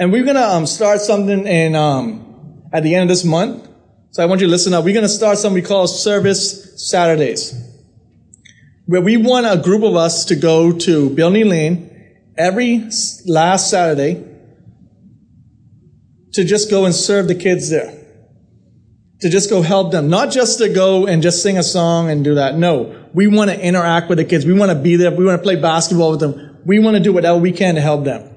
And 0.00 0.10
we're 0.10 0.24
going 0.24 0.34
to 0.34 0.42
um, 0.44 0.66
start 0.66 1.00
something 1.00 1.46
in, 1.46 1.76
um, 1.76 2.64
at 2.72 2.82
the 2.82 2.96
end 2.96 3.02
of 3.04 3.08
this 3.08 3.24
month. 3.24 3.68
So 4.10 4.20
I 4.20 4.26
want 4.26 4.40
you 4.40 4.48
to 4.48 4.50
listen 4.50 4.74
up. 4.74 4.84
We're 4.84 4.94
going 4.94 5.04
to 5.04 5.08
start 5.08 5.38
something 5.38 5.62
we 5.62 5.62
call 5.62 5.86
Service 5.86 6.90
Saturdays, 6.90 7.54
where 8.86 9.00
we 9.00 9.16
want 9.16 9.46
a 9.46 9.62
group 9.62 9.84
of 9.84 9.94
us 9.94 10.24
to 10.24 10.34
go 10.34 10.76
to 10.76 11.08
Bilney 11.10 11.48
Lane 11.48 11.88
every 12.36 12.84
last 13.26 13.70
Saturday 13.70 14.24
to 16.32 16.44
just 16.44 16.68
go 16.68 16.84
and 16.84 16.92
serve 16.92 17.28
the 17.28 17.36
kids 17.36 17.70
there. 17.70 18.01
To 19.22 19.30
just 19.30 19.50
go 19.50 19.62
help 19.62 19.92
them. 19.92 20.08
Not 20.08 20.30
just 20.30 20.58
to 20.58 20.68
go 20.68 21.06
and 21.06 21.22
just 21.22 21.42
sing 21.42 21.56
a 21.56 21.62
song 21.62 22.10
and 22.10 22.24
do 22.24 22.34
that. 22.34 22.56
No. 22.56 23.08
We 23.14 23.26
want 23.26 23.50
to 23.50 23.60
interact 23.60 24.08
with 24.08 24.18
the 24.18 24.24
kids. 24.24 24.44
We 24.44 24.52
want 24.52 24.70
to 24.70 24.78
be 24.78 24.96
there. 24.96 25.10
We 25.10 25.24
want 25.24 25.38
to 25.38 25.42
play 25.42 25.56
basketball 25.56 26.12
with 26.12 26.20
them. 26.20 26.58
We 26.64 26.78
want 26.78 26.96
to 26.96 27.02
do 27.02 27.12
whatever 27.12 27.38
we 27.38 27.52
can 27.52 27.76
to 27.76 27.80
help 27.80 28.04
them. 28.04 28.28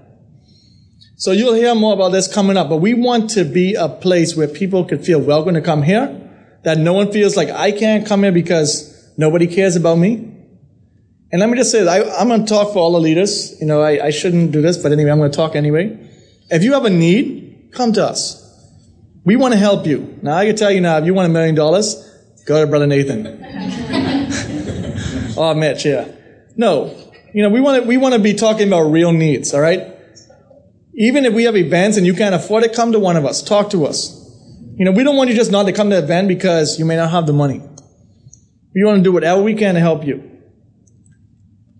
So 1.18 1.32
you'll 1.32 1.54
hear 1.54 1.74
more 1.75 1.94
about 1.94 2.10
this 2.10 2.32
coming 2.32 2.58
up, 2.58 2.70
but 2.70 2.77
we 2.77 2.94
want 2.94 3.30
to 3.32 3.46
be 3.46 3.74
a 3.75 3.88
place 3.88 4.36
where 4.36 4.48
people 4.48 4.84
could 4.84 5.06
feel 5.06 5.20
welcome 5.20 5.54
to 5.54 5.62
come 5.62 5.82
here, 5.82 6.22
that 6.63 6.77
no 6.77 6.92
one 6.92 7.12
feels 7.12 7.38
like 7.38 7.50
I 7.50 7.72
can't 7.72 8.06
come 8.06 8.24
here 8.24 8.34
because 8.34 9.13
nobody 9.18 9.48
cares 9.48 9.77
about 9.77 9.98
me. 9.98 10.32
And 11.32 11.39
let 11.39 11.50
me 11.50 11.58
just 11.58 11.72
say, 11.72 11.84
that 11.84 11.89
I, 11.89 12.22
am 12.22 12.27
going 12.27 12.46
to 12.46 12.48
talk 12.48 12.74
for 12.74 12.80
all 12.80 12.92
the 12.92 13.00
leaders. 13.00 13.60
You 13.60 13.65
know, 13.65 13.82
I, 13.82 14.08
I 14.08 14.10
shouldn't 14.10 14.51
do 14.51 14.62
this, 14.62 14.77
but 14.77 14.92
anyway, 14.92 15.10
I'm 15.10 15.18
going 15.18 15.32
to 15.32 15.36
talk 15.36 15.56
anyway. 15.56 15.98
If 16.50 16.63
you 16.63 16.74
have 16.74 16.86
a 16.86 16.89
need, 16.89 17.72
come 17.74 17.94
to 17.94 18.06
us. 18.06 18.45
We 19.25 19.36
want 19.38 19.53
to 19.53 19.60
help 19.60 19.88
you. 19.88 20.20
Now, 20.22 20.38
I 20.38 20.46
can 20.46 20.55
tell 20.55 20.72
you 20.72 20.82
now, 20.82 20.98
if 20.98 21.05
you 21.05 21.13
want 21.15 21.29
a 21.29 21.34
million 21.34 21.55
dollars, 21.55 21.96
go 22.46 22.62
to 22.62 22.67
Brother 22.67 22.86
Nathan. 22.86 23.25
oh, 25.36 25.55
Mitch, 25.55 25.84
yeah. 25.84 26.08
No. 26.55 26.96
You 27.34 27.41
know, 27.41 27.50
we 27.50 27.60
want 27.60 27.82
to, 27.82 27.88
we 27.88 27.98
want 27.98 28.13
to 28.13 28.20
be 28.20 28.36
talking 28.36 28.67
about 28.67 28.84
real 28.84 29.12
needs, 29.12 29.51
all 29.53 29.62
right? 29.62 29.94
Even 30.94 31.25
if 31.25 31.34
we 31.34 31.46
have 31.46 31.58
events 31.58 31.98
and 31.98 32.05
you 32.05 32.13
can't 32.13 32.36
afford 32.36 32.63
it, 32.63 32.74
come 32.74 32.91
to 32.91 33.00
one 33.00 33.17
of 33.17 33.25
us. 33.25 33.41
Talk 33.41 33.72
to 33.72 33.88
us. 33.88 34.22
You 34.75 34.86
know, 34.86 34.91
we 34.91 35.03
don't 35.03 35.17
want 35.17 35.32
you 35.32 35.36
just 35.36 35.51
not 35.51 35.63
to 35.63 35.74
come 35.74 35.89
to 35.89 35.96
the 35.96 36.03
event 36.03 36.27
because 36.27 36.77
you 36.77 36.86
may 36.86 36.96
not 36.96 37.10
have 37.10 37.25
the 37.25 37.34
money. 37.34 37.62
We 38.75 38.84
want 38.84 38.98
to 38.98 39.03
do 39.03 39.12
whatever 39.12 39.41
we 39.41 39.55
can 39.55 39.74
to 39.74 39.79
help 39.79 40.05
you. 40.05 40.32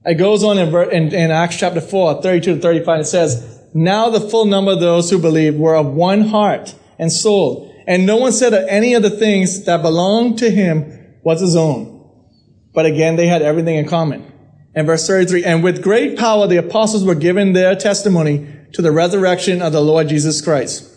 It 0.04 0.16
goes 0.16 0.44
on 0.44 0.58
in, 0.58 0.74
in, 0.92 1.14
in 1.14 1.32
Acts 1.32 1.58
chapter 1.58 1.82
4, 1.82 2.24
32 2.24 2.56
to 2.56 2.62
35, 2.62 3.02
it 3.02 3.06
says, 3.06 3.70
Now 3.74 4.10
the 4.10 4.20
full 4.20 4.46
number 4.46 4.72
of 4.72 4.80
those 4.80 5.12
who 5.12 5.20
believed 5.20 5.60
were 5.60 5.76
of 5.76 5.88
one 5.88 6.22
heart 6.22 6.74
and 6.98 7.12
soul, 7.12 7.74
and 7.88 8.06
no 8.06 8.18
one 8.18 8.32
said 8.32 8.52
that 8.52 8.68
any 8.70 8.94
of 8.94 9.04
the 9.04 9.10
things 9.10 9.66
that 9.66 9.82
belonged 9.82 10.40
to 10.40 10.50
him 10.50 11.16
was 11.24 11.42
his 11.42 11.56
own. 11.56 11.92
But 12.74 12.86
again, 12.86 13.16
they 13.16 13.28
had 13.28 13.42
everything 13.42 13.76
in 13.76 13.88
common. 13.88 14.32
And 14.74 14.86
verse 14.86 15.08
33, 15.08 15.46
and 15.46 15.64
with 15.64 15.82
great 15.82 16.18
power 16.18 16.48
the 16.48 16.58
apostles 16.58 17.06
were 17.06 17.16
given 17.16 17.54
their 17.54 17.76
testimony 17.76 18.48
to 18.74 18.82
the 18.82 18.92
resurrection 18.92 19.62
of 19.62 19.72
the 19.72 19.82
Lord 19.82 20.10
Jesus 20.10 20.42
Christ. 20.42 20.92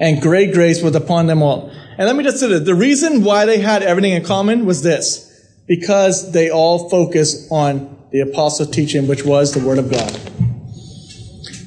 And 0.00 0.20
great 0.20 0.52
grace 0.52 0.82
was 0.82 0.96
upon 0.96 1.28
them 1.28 1.42
all. 1.42 1.70
And 1.70 2.06
let 2.06 2.16
me 2.16 2.24
just 2.24 2.40
say 2.40 2.48
this. 2.48 2.64
The 2.64 2.74
reason 2.74 3.22
why 3.22 3.44
they 3.44 3.58
had 3.58 3.84
everything 3.84 4.12
in 4.12 4.24
common 4.24 4.66
was 4.66 4.82
this. 4.82 5.28
Because 5.68 6.32
they 6.32 6.50
all 6.50 6.88
focused 6.88 7.52
on 7.52 8.08
the 8.10 8.20
apostle 8.20 8.66
teaching, 8.66 9.06
which 9.06 9.24
was 9.24 9.52
the 9.52 9.64
Word 9.64 9.78
of 9.78 9.90
God. 9.90 10.10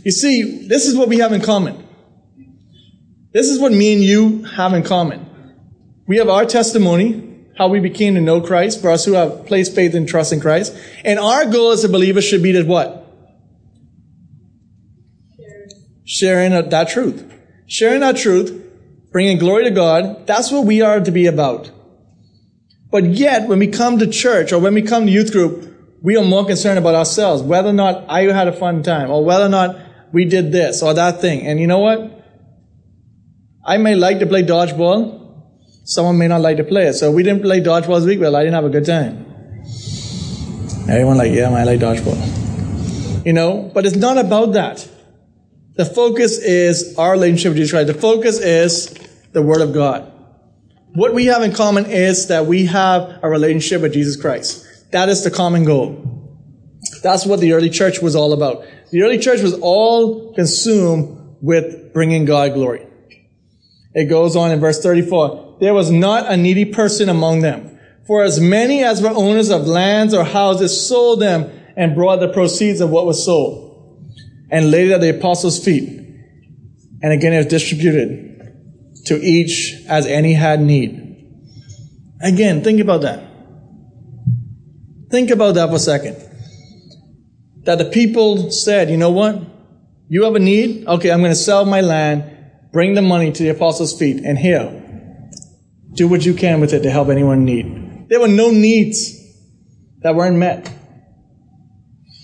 You 0.03 0.11
see, 0.11 0.67
this 0.67 0.85
is 0.85 0.97
what 0.97 1.07
we 1.07 1.19
have 1.19 1.31
in 1.31 1.39
common. 1.39 1.84
This 3.35 3.49
is 3.49 3.59
what 3.59 3.73
me 3.73 3.91
and 3.91 4.01
you 4.01 4.45
have 4.45 4.73
in 4.73 4.83
common. 4.83 5.25
We 6.07 6.19
have 6.19 6.29
our 6.29 6.45
testimony, 6.45 7.37
how 7.57 7.67
we 7.67 7.81
became 7.81 8.15
to 8.15 8.21
know 8.21 8.39
Christ, 8.39 8.79
for 8.79 8.89
us 8.89 9.03
who 9.03 9.11
have 9.11 9.45
placed 9.45 9.75
faith 9.75 9.93
and 9.93 10.07
trust 10.07 10.31
in 10.31 10.39
Christ. 10.39 10.73
And 11.03 11.19
our 11.19 11.45
goal 11.45 11.71
as 11.71 11.83
a 11.83 11.89
believer 11.89 12.21
should 12.21 12.41
be 12.41 12.53
that 12.53 12.65
what? 12.65 13.05
Sharing 16.05 16.53
that 16.53 16.87
truth. 16.87 17.29
Sharing 17.67 17.99
that 17.99 18.15
truth, 18.15 18.71
bringing 19.11 19.37
glory 19.37 19.65
to 19.65 19.71
God, 19.71 20.25
that's 20.25 20.49
what 20.49 20.65
we 20.65 20.81
are 20.81 21.01
to 21.01 21.11
be 21.11 21.25
about. 21.25 21.69
But 22.89 23.03
yet, 23.03 23.49
when 23.49 23.59
we 23.59 23.67
come 23.67 23.99
to 23.99 24.07
church 24.07 24.53
or 24.53 24.59
when 24.59 24.73
we 24.73 24.81
come 24.81 25.07
to 25.07 25.11
youth 25.11 25.33
group, 25.33 25.75
we 26.01 26.15
are 26.15 26.23
more 26.23 26.45
concerned 26.45 26.79
about 26.79 26.95
ourselves, 26.95 27.43
whether 27.43 27.67
or 27.67 27.73
not 27.73 28.05
I 28.07 28.21
had 28.31 28.47
a 28.47 28.53
fun 28.53 28.81
time, 28.81 29.11
or 29.11 29.25
whether 29.25 29.43
or 29.43 29.49
not 29.49 29.75
we 30.13 30.23
did 30.23 30.53
this 30.53 30.81
or 30.81 30.93
that 30.93 31.19
thing. 31.19 31.45
And 31.45 31.59
you 31.59 31.67
know 31.67 31.79
what? 31.79 32.14
I 33.67 33.77
may 33.77 33.95
like 33.95 34.19
to 34.19 34.27
play 34.27 34.43
dodgeball. 34.43 35.24
Someone 35.86 36.19
may 36.19 36.27
not 36.27 36.41
like 36.41 36.57
to 36.57 36.63
play 36.63 36.88
it. 36.88 36.93
So 36.93 37.12
we 37.12 37.24
didn't 37.24 37.41
play 37.41 37.62
dodgeball 37.62 38.00
this 38.00 38.05
week. 38.05 38.19
Well, 38.19 38.36
I 38.36 38.43
didn't 38.43 38.53
have 38.53 38.65
a 38.65 38.69
good 38.69 38.86
time. 38.86 39.25
Everyone 40.88 41.17
like, 41.17 41.31
yeah, 41.31 41.50
I 41.50 41.63
like 41.63 41.79
dodgeball. 41.79 43.25
You 43.25 43.34
know, 43.34 43.72
but 43.74 43.88
it's 43.88 43.95
not 43.95 44.19
about 44.19 44.53
that. 44.53 44.88
The 45.77 45.86
focus 45.86 46.38
is 46.38 46.95
our 46.98 47.13
relationship 47.13 47.50
with 47.50 47.57
Jesus 47.57 47.72
Christ. 47.72 47.88
The 47.88 47.95
focus 47.95 48.39
is 48.39 48.93
the 49.34 49.41
Word 49.41 49.62
of 49.62 49.74
God. 49.74 50.12
What 50.93 51.15
we 51.15 51.25
have 51.25 51.41
in 51.41 51.51
common 51.51 51.88
is 51.88 52.27
that 52.27 52.45
we 52.45 52.67
have 52.67 53.19
a 53.24 53.29
relationship 53.29 53.81
with 53.81 53.93
Jesus 53.93 54.15
Christ. 54.15 54.91
That 54.91 55.10
is 55.10 55.24
the 55.24 55.31
common 55.31 55.65
goal. 55.65 56.39
That's 57.01 57.25
what 57.25 57.39
the 57.39 57.53
early 57.53 57.72
church 57.72 58.00
was 58.00 58.15
all 58.15 58.31
about. 58.31 58.63
The 58.91 59.01
early 59.01 59.17
church 59.17 59.41
was 59.41 59.55
all 59.55 60.34
consumed 60.36 61.38
with 61.41 61.93
bringing 61.93 62.25
God 62.25 62.53
glory. 62.53 62.86
It 63.95 64.05
goes 64.05 64.35
on 64.35 64.51
in 64.51 64.59
verse 64.59 64.79
34. 64.83 65.57
There 65.61 65.73
was 65.73 65.89
not 65.89 66.31
a 66.31 66.35
needy 66.35 66.65
person 66.65 67.09
among 67.09 67.39
them. 67.39 67.79
For 68.05 68.23
as 68.23 68.39
many 68.39 68.83
as 68.83 69.01
were 69.01 69.09
owners 69.09 69.49
of 69.49 69.65
lands 69.65 70.13
or 70.13 70.23
houses 70.23 70.87
sold 70.87 71.21
them 71.21 71.49
and 71.75 71.95
brought 71.95 72.19
the 72.19 72.27
proceeds 72.27 72.81
of 72.81 72.89
what 72.91 73.05
was 73.05 73.25
sold 73.25 74.13
and 74.51 74.69
laid 74.69 74.89
it 74.89 74.93
at 74.93 75.01
the 75.01 75.17
apostles' 75.17 75.63
feet. 75.63 75.89
And 77.01 77.13
again 77.13 77.33
it 77.33 77.37
was 77.37 77.47
distributed 77.47 79.05
to 79.05 79.19
each 79.21 79.73
as 79.87 80.05
any 80.05 80.33
had 80.33 80.59
need. 80.59 81.03
Again, 82.21 82.63
think 82.63 82.79
about 82.79 83.01
that. 83.01 83.23
Think 85.09 85.29
about 85.29 85.55
that 85.55 85.69
for 85.69 85.75
a 85.75 85.79
second. 85.79 86.17
That 87.63 87.77
the 87.77 87.85
people 87.85 88.51
said, 88.51 88.89
you 88.89 88.97
know 88.97 89.11
what? 89.11 89.41
You 90.07 90.23
have 90.23 90.35
a 90.35 90.39
need? 90.39 90.85
Okay, 90.85 91.11
I'm 91.11 91.19
going 91.19 91.31
to 91.31 91.35
sell 91.35 91.65
my 91.65 91.81
land, 91.81 92.34
bring 92.75 92.94
the 92.94 93.01
money 93.01 93.32
to 93.32 93.44
the 93.44 93.48
apostles' 93.48 93.98
feet, 93.98 94.22
and 94.25 94.38
here, 94.38 94.70
do 95.94 96.10
what 96.10 96.25
you 96.25 96.34
can 96.34 96.60
with 96.60 96.74
it 96.74 96.84
to 96.84 96.91
help 96.91 97.08
anyone 97.08 97.38
in 97.38 97.46
need. 97.46 98.10
There 98.10 98.20
were 98.20 98.27
no 98.27 98.51
needs 98.51 99.17
that 100.01 100.13
weren't 100.13 100.36
met. 100.36 100.70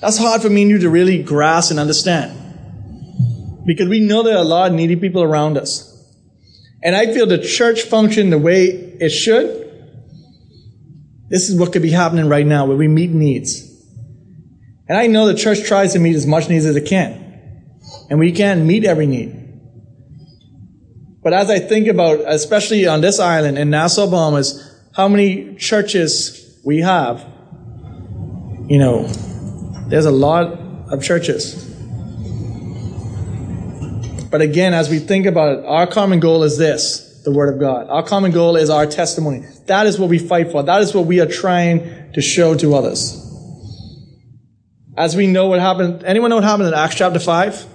That's 0.01 0.17
hard 0.17 0.41
for 0.41 0.49
me 0.49 0.63
and 0.63 0.71
you 0.71 0.79
to 0.79 0.89
really 0.89 1.23
grasp 1.23 1.71
and 1.71 1.79
understand. 1.79 3.63
Because 3.65 3.87
we 3.87 4.01
know 4.01 4.23
there 4.23 4.35
are 4.35 4.43
a 4.43 4.53
lot 4.55 4.71
of 4.71 4.75
needy 4.75 4.97
people 4.97 5.23
around 5.23 5.57
us. 5.57 5.87
And 6.83 6.97
I 6.97 7.05
feel 7.13 7.27
the 7.27 7.37
church 7.37 7.83
function 7.83 8.29
the 8.29 8.37
way 8.37 8.65
it 8.65 9.11
should 9.11 9.61
this 11.29 11.49
is 11.49 11.57
what 11.57 11.71
could 11.71 11.81
be 11.81 11.91
happening 11.91 12.27
right 12.27 12.45
now 12.45 12.65
where 12.65 12.75
we 12.75 12.89
meet 12.89 13.09
needs. 13.09 13.65
And 14.89 14.97
I 14.97 15.07
know 15.07 15.27
the 15.27 15.33
church 15.33 15.63
tries 15.63 15.93
to 15.93 15.99
meet 15.99 16.17
as 16.17 16.27
much 16.27 16.49
needs 16.49 16.65
as 16.65 16.75
it 16.75 16.85
can. 16.85 17.79
And 18.09 18.19
we 18.19 18.33
can't 18.33 18.65
meet 18.65 18.83
every 18.83 19.07
need. 19.07 19.40
But 21.23 21.33
as 21.33 21.49
I 21.49 21.59
think 21.59 21.87
about, 21.87 22.21
especially 22.25 22.87
on 22.87 23.01
this 23.01 23.19
island 23.19 23.57
in 23.57 23.69
Nassau, 23.69 24.09
Bahamas, 24.09 24.67
how 24.95 25.07
many 25.07 25.55
churches 25.55 26.59
we 26.63 26.79
have, 26.79 27.25
you 28.67 28.79
know, 28.79 29.07
there's 29.87 30.05
a 30.05 30.11
lot 30.11 30.47
of 30.89 31.03
churches. 31.03 31.67
But 34.31 34.41
again, 34.41 34.73
as 34.73 34.89
we 34.89 34.99
think 34.99 35.25
about 35.25 35.59
it, 35.59 35.65
our 35.65 35.85
common 35.85 36.19
goal 36.19 36.43
is 36.43 36.57
this 36.57 37.09
the 37.23 37.31
Word 37.31 37.53
of 37.53 37.59
God. 37.59 37.87
Our 37.87 38.01
common 38.01 38.31
goal 38.31 38.55
is 38.55 38.71
our 38.71 38.87
testimony. 38.87 39.45
That 39.67 39.85
is 39.85 39.99
what 39.99 40.09
we 40.09 40.17
fight 40.17 40.51
for. 40.51 40.63
That 40.63 40.81
is 40.81 40.95
what 40.95 41.05
we 41.05 41.19
are 41.19 41.27
trying 41.27 42.13
to 42.13 42.21
show 42.21 42.55
to 42.55 42.73
others. 42.73 43.17
As 44.97 45.15
we 45.15 45.27
know 45.27 45.47
what 45.47 45.59
happened, 45.59 46.03
anyone 46.03 46.29
know 46.29 46.37
what 46.37 46.43
happened 46.43 46.69
in 46.69 46.73
Acts 46.73 46.95
chapter 46.95 47.19
5? 47.19 47.65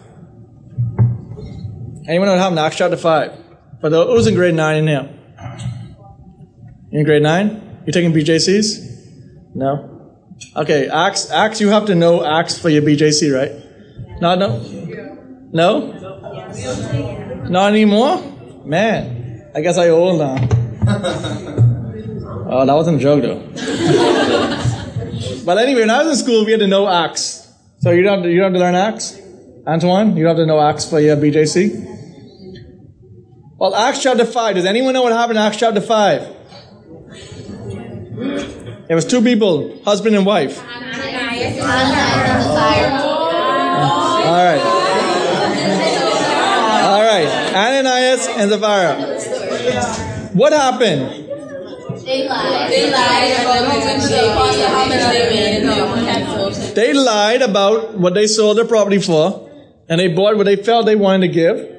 Anyone 2.08 2.28
know 2.28 2.34
what 2.34 2.40
happened 2.40 2.60
Acts 2.60 2.76
chapter 2.76 2.96
5? 2.96 3.36
For 3.80 3.90
those 3.90 4.08
was 4.08 4.28
in 4.28 4.36
grade 4.36 4.54
9 4.54 4.76
in 4.76 4.86
here. 4.86 5.08
In 6.92 7.04
grade 7.04 7.22
9? 7.22 7.80
You're 7.84 7.92
taking 7.92 8.12
BJCs? 8.12 9.56
No? 9.56 10.14
Okay, 10.54 10.88
Acts, 10.88 11.32
Acts, 11.32 11.60
you 11.60 11.70
have 11.70 11.86
to 11.86 11.96
know 11.96 12.24
Acts 12.24 12.56
for 12.58 12.68
your 12.68 12.82
BJC, 12.82 13.34
right? 13.34 13.50
Not 14.20 14.38
no? 14.38 14.60
No? 15.52 15.90
Not 17.48 17.72
anymore? 17.72 18.22
Man. 18.64 19.50
I 19.52 19.60
guess 19.60 19.76
I 19.76 19.88
old 19.88 20.20
now. 20.20 20.36
oh, 22.48 22.64
that 22.66 22.72
wasn't 22.72 22.98
a 22.98 23.00
joke 23.00 23.22
though. 23.22 23.40
but 25.44 25.58
anyway, 25.58 25.80
when 25.80 25.90
I 25.90 26.04
was 26.04 26.20
in 26.20 26.24
school, 26.24 26.44
we 26.44 26.52
had 26.52 26.60
to 26.60 26.68
know 26.68 26.86
Acts. 26.86 27.52
So 27.80 27.90
you 27.90 28.02
don't 28.02 28.18
have 28.18 28.22
to, 28.22 28.30
you 28.30 28.36
don't 28.40 28.52
have 28.52 28.60
to 28.60 28.62
learn 28.64 28.76
Acts, 28.76 29.20
Antoine. 29.66 30.16
You 30.16 30.22
don't 30.22 30.36
have 30.36 30.44
to 30.44 30.46
know 30.46 30.60
Acts 30.60 30.88
for 30.88 31.00
your 31.00 31.16
BJC. 31.16 31.95
Well, 33.58 33.74
Acts 33.74 34.02
chapter 34.02 34.26
five. 34.26 34.56
Does 34.56 34.66
anyone 34.66 34.92
know 34.92 35.02
what 35.02 35.12
happened 35.12 35.38
in 35.38 35.44
Acts 35.44 35.56
chapter 35.56 35.80
five? 35.80 36.22
It 38.88 38.94
was 38.94 39.06
two 39.06 39.22
people, 39.22 39.82
husband 39.82 40.14
and 40.14 40.26
wife. 40.26 40.60
All 40.60 40.66
right. 44.44 44.60
All 46.84 47.02
right. 47.02 47.28
Ananias 47.54 48.28
and 48.28 48.50
Sapphira. 48.50 48.94
What 50.34 50.52
happened? 50.52 51.24
They 52.04 52.28
lied. 52.28 52.70
They 52.70 52.90
lied 52.90 53.32
about 53.40 53.64
the 53.64 54.28
office 54.68 55.06
they 55.06 55.24
made 55.30 55.62
for 55.66 56.00
the 56.00 56.06
time. 56.12 56.74
They 56.74 56.92
lied 56.92 57.42
about 57.42 57.94
what 57.98 58.12
they 58.12 58.26
sold 58.26 58.58
their 58.58 58.66
property 58.66 59.00
for, 59.00 59.50
and 59.88 59.98
they 59.98 60.08
bought 60.08 60.36
what 60.36 60.44
they 60.44 60.56
felt 60.56 60.84
they 60.84 60.94
wanted 60.94 61.28
to 61.28 61.32
give. 61.32 61.75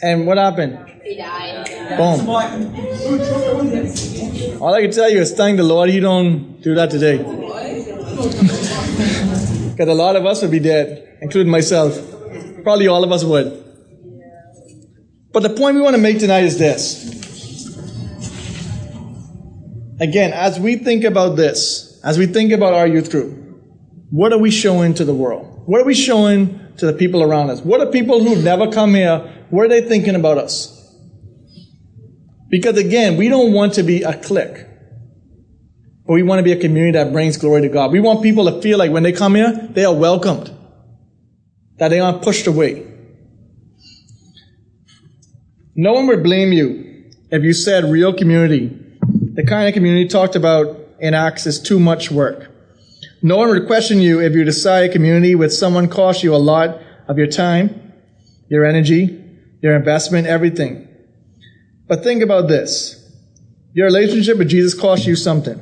And 0.00 0.26
what 0.26 0.38
happened? 0.38 0.78
They 1.02 1.16
died. 1.16 1.66
Boom. 1.96 2.28
All 4.62 4.74
I 4.74 4.82
can 4.82 4.90
tell 4.90 5.10
you 5.10 5.18
is 5.20 5.32
thank 5.32 5.56
the 5.58 5.62
Lord 5.64 5.90
you 5.90 6.00
don't 6.00 6.60
do 6.62 6.74
that 6.74 6.90
today. 6.90 7.18
Because 9.72 9.88
a 9.88 9.94
lot 9.94 10.16
of 10.16 10.26
us 10.26 10.42
would 10.42 10.50
be 10.50 10.58
dead, 10.58 11.16
including 11.22 11.50
myself. 11.50 11.98
Probably 12.62 12.88
all 12.88 13.02
of 13.02 13.10
us 13.10 13.24
would. 13.24 13.64
But 15.32 15.42
the 15.42 15.48
point 15.48 15.76
we 15.76 15.80
want 15.82 15.96
to 15.96 16.02
make 16.02 16.18
tonight 16.18 16.44
is 16.44 16.58
this. 16.58 17.08
Again, 19.98 20.32
as 20.34 20.60
we 20.60 20.76
think 20.76 21.04
about 21.04 21.36
this, 21.36 21.98
as 22.04 22.18
we 22.18 22.26
think 22.26 22.52
about 22.52 22.74
our 22.74 22.86
youth 22.86 23.10
group, 23.10 23.38
what 24.10 24.32
are 24.32 24.38
we 24.38 24.50
showing 24.50 24.92
to 24.94 25.06
the 25.06 25.14
world? 25.14 25.62
What 25.64 25.80
are 25.80 25.84
we 25.84 25.94
showing 25.94 26.60
to 26.82 26.86
the 26.86 26.92
people 26.92 27.22
around 27.22 27.48
us? 27.48 27.60
What 27.60 27.80
are 27.80 27.86
people 27.86 28.24
who've 28.24 28.42
never 28.42 28.68
come 28.72 28.94
here, 28.94 29.18
what 29.50 29.66
are 29.66 29.68
they 29.68 29.82
thinking 29.82 30.16
about 30.16 30.36
us? 30.36 30.92
Because 32.50 32.76
again, 32.76 33.16
we 33.16 33.28
don't 33.28 33.52
want 33.52 33.74
to 33.74 33.84
be 33.84 34.02
a 34.02 34.18
clique. 34.18 34.66
But 36.04 36.14
we 36.14 36.24
want 36.24 36.40
to 36.40 36.42
be 36.42 36.50
a 36.50 36.60
community 36.60 36.98
that 36.98 37.12
brings 37.12 37.36
glory 37.36 37.62
to 37.62 37.68
God. 37.68 37.92
We 37.92 38.00
want 38.00 38.20
people 38.20 38.46
to 38.46 38.60
feel 38.60 38.78
like 38.78 38.90
when 38.90 39.04
they 39.04 39.12
come 39.12 39.36
here, 39.36 39.68
they 39.70 39.84
are 39.84 39.94
welcomed. 39.94 40.52
That 41.78 41.88
they 41.88 42.00
aren't 42.00 42.22
pushed 42.22 42.48
away. 42.48 42.84
No 45.76 45.92
one 45.92 46.08
would 46.08 46.24
blame 46.24 46.52
you 46.52 47.04
if 47.30 47.44
you 47.44 47.52
said 47.54 47.84
real 47.84 48.12
community, 48.12 48.76
the 49.34 49.44
kind 49.46 49.68
of 49.68 49.74
community 49.74 50.08
talked 50.08 50.36
about 50.36 50.78
in 50.98 51.14
Acts 51.14 51.46
is 51.46 51.58
too 51.62 51.78
much 51.78 52.10
work. 52.10 52.51
No 53.22 53.36
one 53.36 53.50
would 53.50 53.66
question 53.66 54.00
you 54.00 54.20
if 54.20 54.32
you 54.32 54.42
decide 54.42 54.90
a 54.90 54.92
community 54.92 55.36
with 55.36 55.52
someone 55.52 55.88
costs 55.88 56.24
you 56.24 56.34
a 56.34 56.36
lot 56.36 56.80
of 57.06 57.18
your 57.18 57.28
time, 57.28 57.92
your 58.48 58.64
energy, 58.64 59.22
your 59.62 59.76
investment, 59.76 60.26
everything. 60.26 60.88
But 61.86 62.02
think 62.02 62.22
about 62.22 62.48
this. 62.48 62.98
Your 63.74 63.86
relationship 63.86 64.38
with 64.38 64.48
Jesus 64.48 64.74
costs 64.74 65.06
you 65.06 65.14
something. 65.14 65.60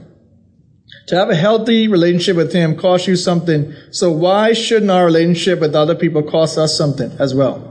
To 1.09 1.17
have 1.17 1.29
a 1.29 1.35
healthy 1.35 1.87
relationship 1.87 2.37
with 2.37 2.53
Him 2.53 2.77
costs 2.77 3.07
you 3.07 3.15
something. 3.15 3.75
So 3.91 4.11
why 4.11 4.55
shouldn't 4.55 4.91
our 4.91 5.05
relationship 5.05 5.61
with 5.61 5.75
other 5.75 5.95
people 5.95 6.23
cost 6.23 6.57
us 6.57 6.77
something 6.77 7.13
as 7.19 7.35
well? 7.35 7.67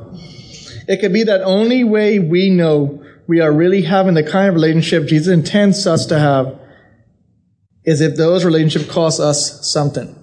It 0.87 1.01
could 1.01 1.13
be 1.13 1.23
that 1.23 1.41
only 1.41 1.83
way 1.83 2.19
we 2.19 2.49
know 2.49 3.03
we 3.27 3.41
are 3.41 3.51
really 3.51 3.83
having 3.83 4.13
the 4.13 4.23
kind 4.23 4.49
of 4.49 4.55
relationship 4.55 5.07
Jesus 5.07 5.33
intends 5.33 5.85
us 5.87 6.05
to 6.07 6.19
have 6.19 6.59
is 7.89 8.01
if 8.01 8.15
those 8.15 8.45
relationships 8.45 8.85
cost 8.85 9.19
us 9.19 9.67
something. 9.67 10.15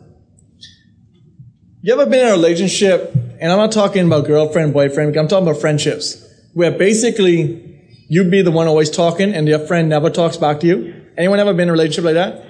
You 1.82 1.94
ever 1.94 2.06
been 2.06 2.20
in 2.20 2.28
a 2.28 2.30
relationship, 2.32 3.12
and 3.40 3.50
I'm 3.50 3.58
not 3.58 3.72
talking 3.72 4.06
about 4.06 4.24
girlfriend, 4.26 4.72
boyfriend, 4.72 5.16
I'm 5.16 5.26
talking 5.26 5.48
about 5.48 5.60
friendships, 5.60 6.24
where 6.54 6.70
basically 6.70 7.82
you'd 8.08 8.30
be 8.30 8.42
the 8.42 8.52
one 8.52 8.68
always 8.68 8.88
talking 8.88 9.34
and 9.34 9.48
your 9.48 9.58
friend 9.58 9.88
never 9.88 10.10
talks 10.10 10.36
back 10.36 10.60
to 10.60 10.66
you? 10.68 10.94
Anyone 11.18 11.40
ever 11.40 11.52
been 11.54 11.62
in 11.62 11.70
a 11.70 11.72
relationship 11.72 12.04
like 12.04 12.14
that? 12.14 12.44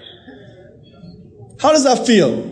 How 1.60 1.72
does 1.72 1.84
that 1.84 2.06
feel? 2.06 2.42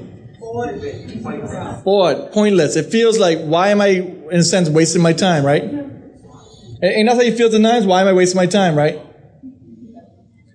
Bored, 1.84 2.32
pointless. 2.32 2.76
It 2.76 2.86
feels 2.90 3.18
like, 3.18 3.40
why 3.40 3.68
am 3.68 3.82
I, 3.82 3.88
in 3.88 4.38
a 4.40 4.42
sense, 4.42 4.70
wasting 4.70 5.02
my 5.02 5.12
time, 5.12 5.44
right? 5.44 5.62
Ain't 5.62 7.08
that 7.08 7.14
how 7.14 7.20
you 7.20 7.36
feel 7.36 7.50
tonight? 7.50 7.84
Why 7.84 8.00
am 8.00 8.08
I 8.08 8.14
wasting 8.14 8.36
my 8.36 8.46
time, 8.46 8.74
right? 8.74 9.03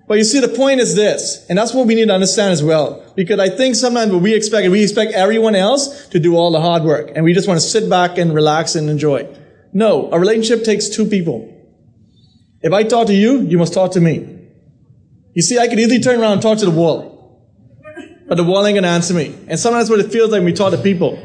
But 0.10 0.18
you 0.18 0.26
see, 0.26 0.42
the 0.42 0.50
point 0.50 0.82
is 0.82 0.96
this, 0.96 1.46
and 1.48 1.58
that's 1.58 1.74
what 1.74 1.88
we 1.88 1.96
need 1.96 2.08
to 2.08 2.14
understand 2.14 2.52
as 2.52 2.62
well. 2.62 3.14
Because 3.16 3.40
I 3.40 3.48
think 3.48 3.76
sometimes 3.76 4.12
what 4.12 4.22
we 4.22 4.34
expect, 4.34 4.70
we 4.70 4.84
expect 4.84 5.14
everyone 5.14 5.56
else 5.56 6.08
to 6.10 6.20
do 6.20 6.36
all 6.36 6.52
the 6.52 6.60
hard 6.60 6.84
work, 6.84 7.12
and 7.16 7.24
we 7.24 7.34
just 7.34 7.48
want 7.48 7.62
to 7.62 7.66
sit 7.66 7.90
back 7.90 8.18
and 8.18 8.34
relax 8.36 8.76
and 8.76 8.90
enjoy. 8.90 9.34
No, 9.72 10.12
a 10.12 10.20
relationship 10.20 10.66
takes 10.66 10.90
two 10.90 11.06
people. 11.06 11.56
If 12.62 12.74
I 12.74 12.84
talk 12.84 13.08
to 13.08 13.14
you, 13.14 13.42
you 13.42 13.58
must 13.58 13.74
talk 13.74 13.92
to 13.94 14.02
me. 14.02 14.38
You 15.34 15.42
see, 15.42 15.58
I 15.58 15.70
could 15.70 15.80
easily 15.80 16.02
turn 16.02 16.20
around 16.20 16.34
and 16.34 16.42
talk 16.42 16.58
to 16.58 16.66
the 16.66 16.72
wall 16.72 17.10
but 18.30 18.36
the 18.36 18.44
wall 18.44 18.66
ain't 18.66 18.76
gonna 18.76 18.88
answer 18.88 19.16
me. 19.16 19.36
And 19.48 19.60
sometimes 19.60 19.90
what 19.90 20.00
it 20.00 20.12
feels 20.12 20.30
like 20.30 20.40
when 20.40 20.46
we 20.46 20.54
talk 20.54 20.72
to 20.72 20.78
people. 20.78 21.18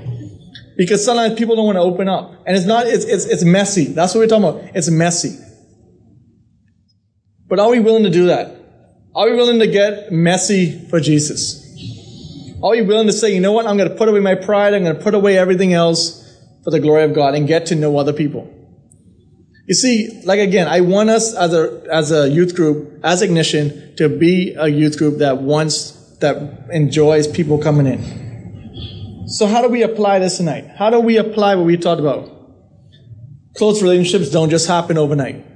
Because 0.76 1.04
sometimes 1.04 1.38
people 1.38 1.54
don't 1.54 1.66
want 1.66 1.76
to 1.76 1.82
open 1.82 2.08
up. 2.08 2.32
And 2.46 2.56
it's 2.56 2.66
not, 2.66 2.86
it's, 2.86 3.04
it's, 3.04 3.26
it's 3.26 3.44
messy. 3.44 3.84
That's 3.84 4.14
what 4.14 4.20
we're 4.20 4.26
talking 4.26 4.44
about. 4.48 4.74
It's 4.74 4.90
messy. 4.90 5.38
But 7.46 7.60
are 7.60 7.68
we 7.68 7.78
willing 7.78 8.04
to 8.04 8.10
do 8.10 8.26
that? 8.26 8.53
Are 9.14 9.30
we 9.30 9.36
willing 9.36 9.60
to 9.60 9.66
get 9.66 10.10
messy 10.10 10.88
for 10.88 10.98
Jesus? 10.98 11.62
Are 12.62 12.70
we 12.70 12.82
willing 12.82 13.06
to 13.06 13.12
say, 13.12 13.32
you 13.32 13.40
know 13.40 13.52
what? 13.52 13.66
I'm 13.66 13.76
going 13.76 13.88
to 13.88 13.94
put 13.94 14.08
away 14.08 14.20
my 14.20 14.34
pride. 14.34 14.74
I'm 14.74 14.82
going 14.82 14.96
to 14.96 15.02
put 15.02 15.14
away 15.14 15.38
everything 15.38 15.72
else 15.72 16.20
for 16.64 16.70
the 16.70 16.80
glory 16.80 17.04
of 17.04 17.14
God 17.14 17.34
and 17.34 17.46
get 17.46 17.66
to 17.66 17.74
know 17.74 17.96
other 17.96 18.12
people. 18.12 18.50
You 19.66 19.74
see, 19.74 20.22
like 20.24 20.40
again, 20.40 20.66
I 20.66 20.80
want 20.80 21.10
us 21.10 21.34
as 21.34 21.54
a, 21.54 21.84
as 21.90 22.10
a 22.10 22.28
youth 22.28 22.56
group, 22.56 23.00
as 23.04 23.22
Ignition, 23.22 23.94
to 23.96 24.08
be 24.08 24.54
a 24.58 24.66
youth 24.68 24.98
group 24.98 25.18
that 25.18 25.38
wants 25.38 25.92
that 26.18 26.68
enjoys 26.70 27.28
people 27.28 27.58
coming 27.58 27.86
in. 27.86 29.28
So 29.28 29.46
how 29.46 29.62
do 29.62 29.68
we 29.68 29.82
apply 29.82 30.18
this 30.18 30.38
tonight? 30.38 30.66
How 30.76 30.90
do 30.90 31.00
we 31.00 31.18
apply 31.18 31.54
what 31.54 31.66
we 31.66 31.76
talked 31.76 32.00
about? 32.00 32.30
Close 33.56 33.82
relationships 33.82 34.30
don't 34.30 34.50
just 34.50 34.66
happen 34.66 34.98
overnight. 34.98 35.53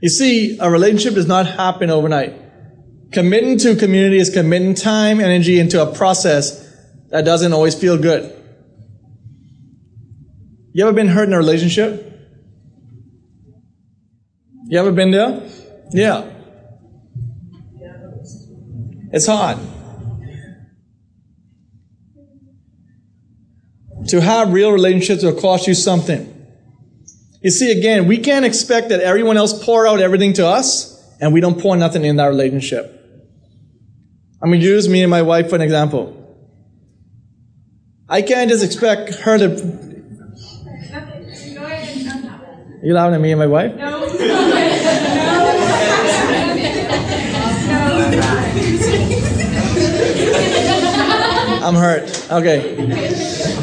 You 0.00 0.08
see, 0.08 0.58
a 0.58 0.70
relationship 0.70 1.14
does 1.14 1.26
not 1.26 1.46
happen 1.46 1.90
overnight. 1.90 2.34
Committing 3.10 3.58
to 3.58 3.74
community 3.74 4.18
is 4.18 4.30
committing 4.30 4.74
time, 4.74 5.20
energy 5.20 5.58
into 5.58 5.82
a 5.82 5.92
process 5.92 6.64
that 7.10 7.24
doesn't 7.24 7.52
always 7.52 7.74
feel 7.74 7.96
good. 7.98 8.34
You 10.72 10.86
ever 10.86 10.92
been 10.92 11.08
hurt 11.08 11.26
in 11.26 11.32
a 11.32 11.38
relationship? 11.38 12.04
You 14.66 14.78
ever 14.78 14.92
been 14.92 15.10
there? 15.10 15.42
Yeah. 15.90 16.30
It's 19.10 19.26
hard. 19.26 19.58
To 24.08 24.20
have 24.20 24.52
real 24.52 24.70
relationships 24.70 25.24
will 25.24 25.40
cost 25.40 25.66
you 25.66 25.74
something. 25.74 26.37
You 27.40 27.50
see, 27.50 27.70
again, 27.70 28.06
we 28.06 28.18
can't 28.18 28.44
expect 28.44 28.88
that 28.88 29.00
everyone 29.00 29.36
else 29.36 29.64
pour 29.64 29.86
out 29.86 30.00
everything 30.00 30.32
to 30.34 30.46
us 30.46 30.98
and 31.20 31.32
we 31.32 31.40
don't 31.40 31.60
pour 31.60 31.76
nothing 31.76 32.04
in 32.04 32.16
that 32.16 32.26
relationship. 32.26 32.94
I'm 34.42 34.50
going 34.50 34.60
to 34.60 34.66
use 34.66 34.88
me 34.88 35.02
and 35.02 35.10
my 35.10 35.22
wife 35.22 35.48
for 35.50 35.56
an 35.56 35.62
example. 35.62 36.14
I 38.08 38.22
can't 38.22 38.50
just 38.50 38.64
expect 38.64 39.14
her 39.20 39.38
to. 39.38 39.88
You 42.82 42.94
laughing 42.94 43.14
at 43.14 43.20
me 43.20 43.32
and 43.32 43.38
my 43.38 43.46
wife? 43.46 43.74
No. 43.74 44.04
I'm 51.60 51.74
hurt. 51.74 52.30
Okay. 52.30 53.56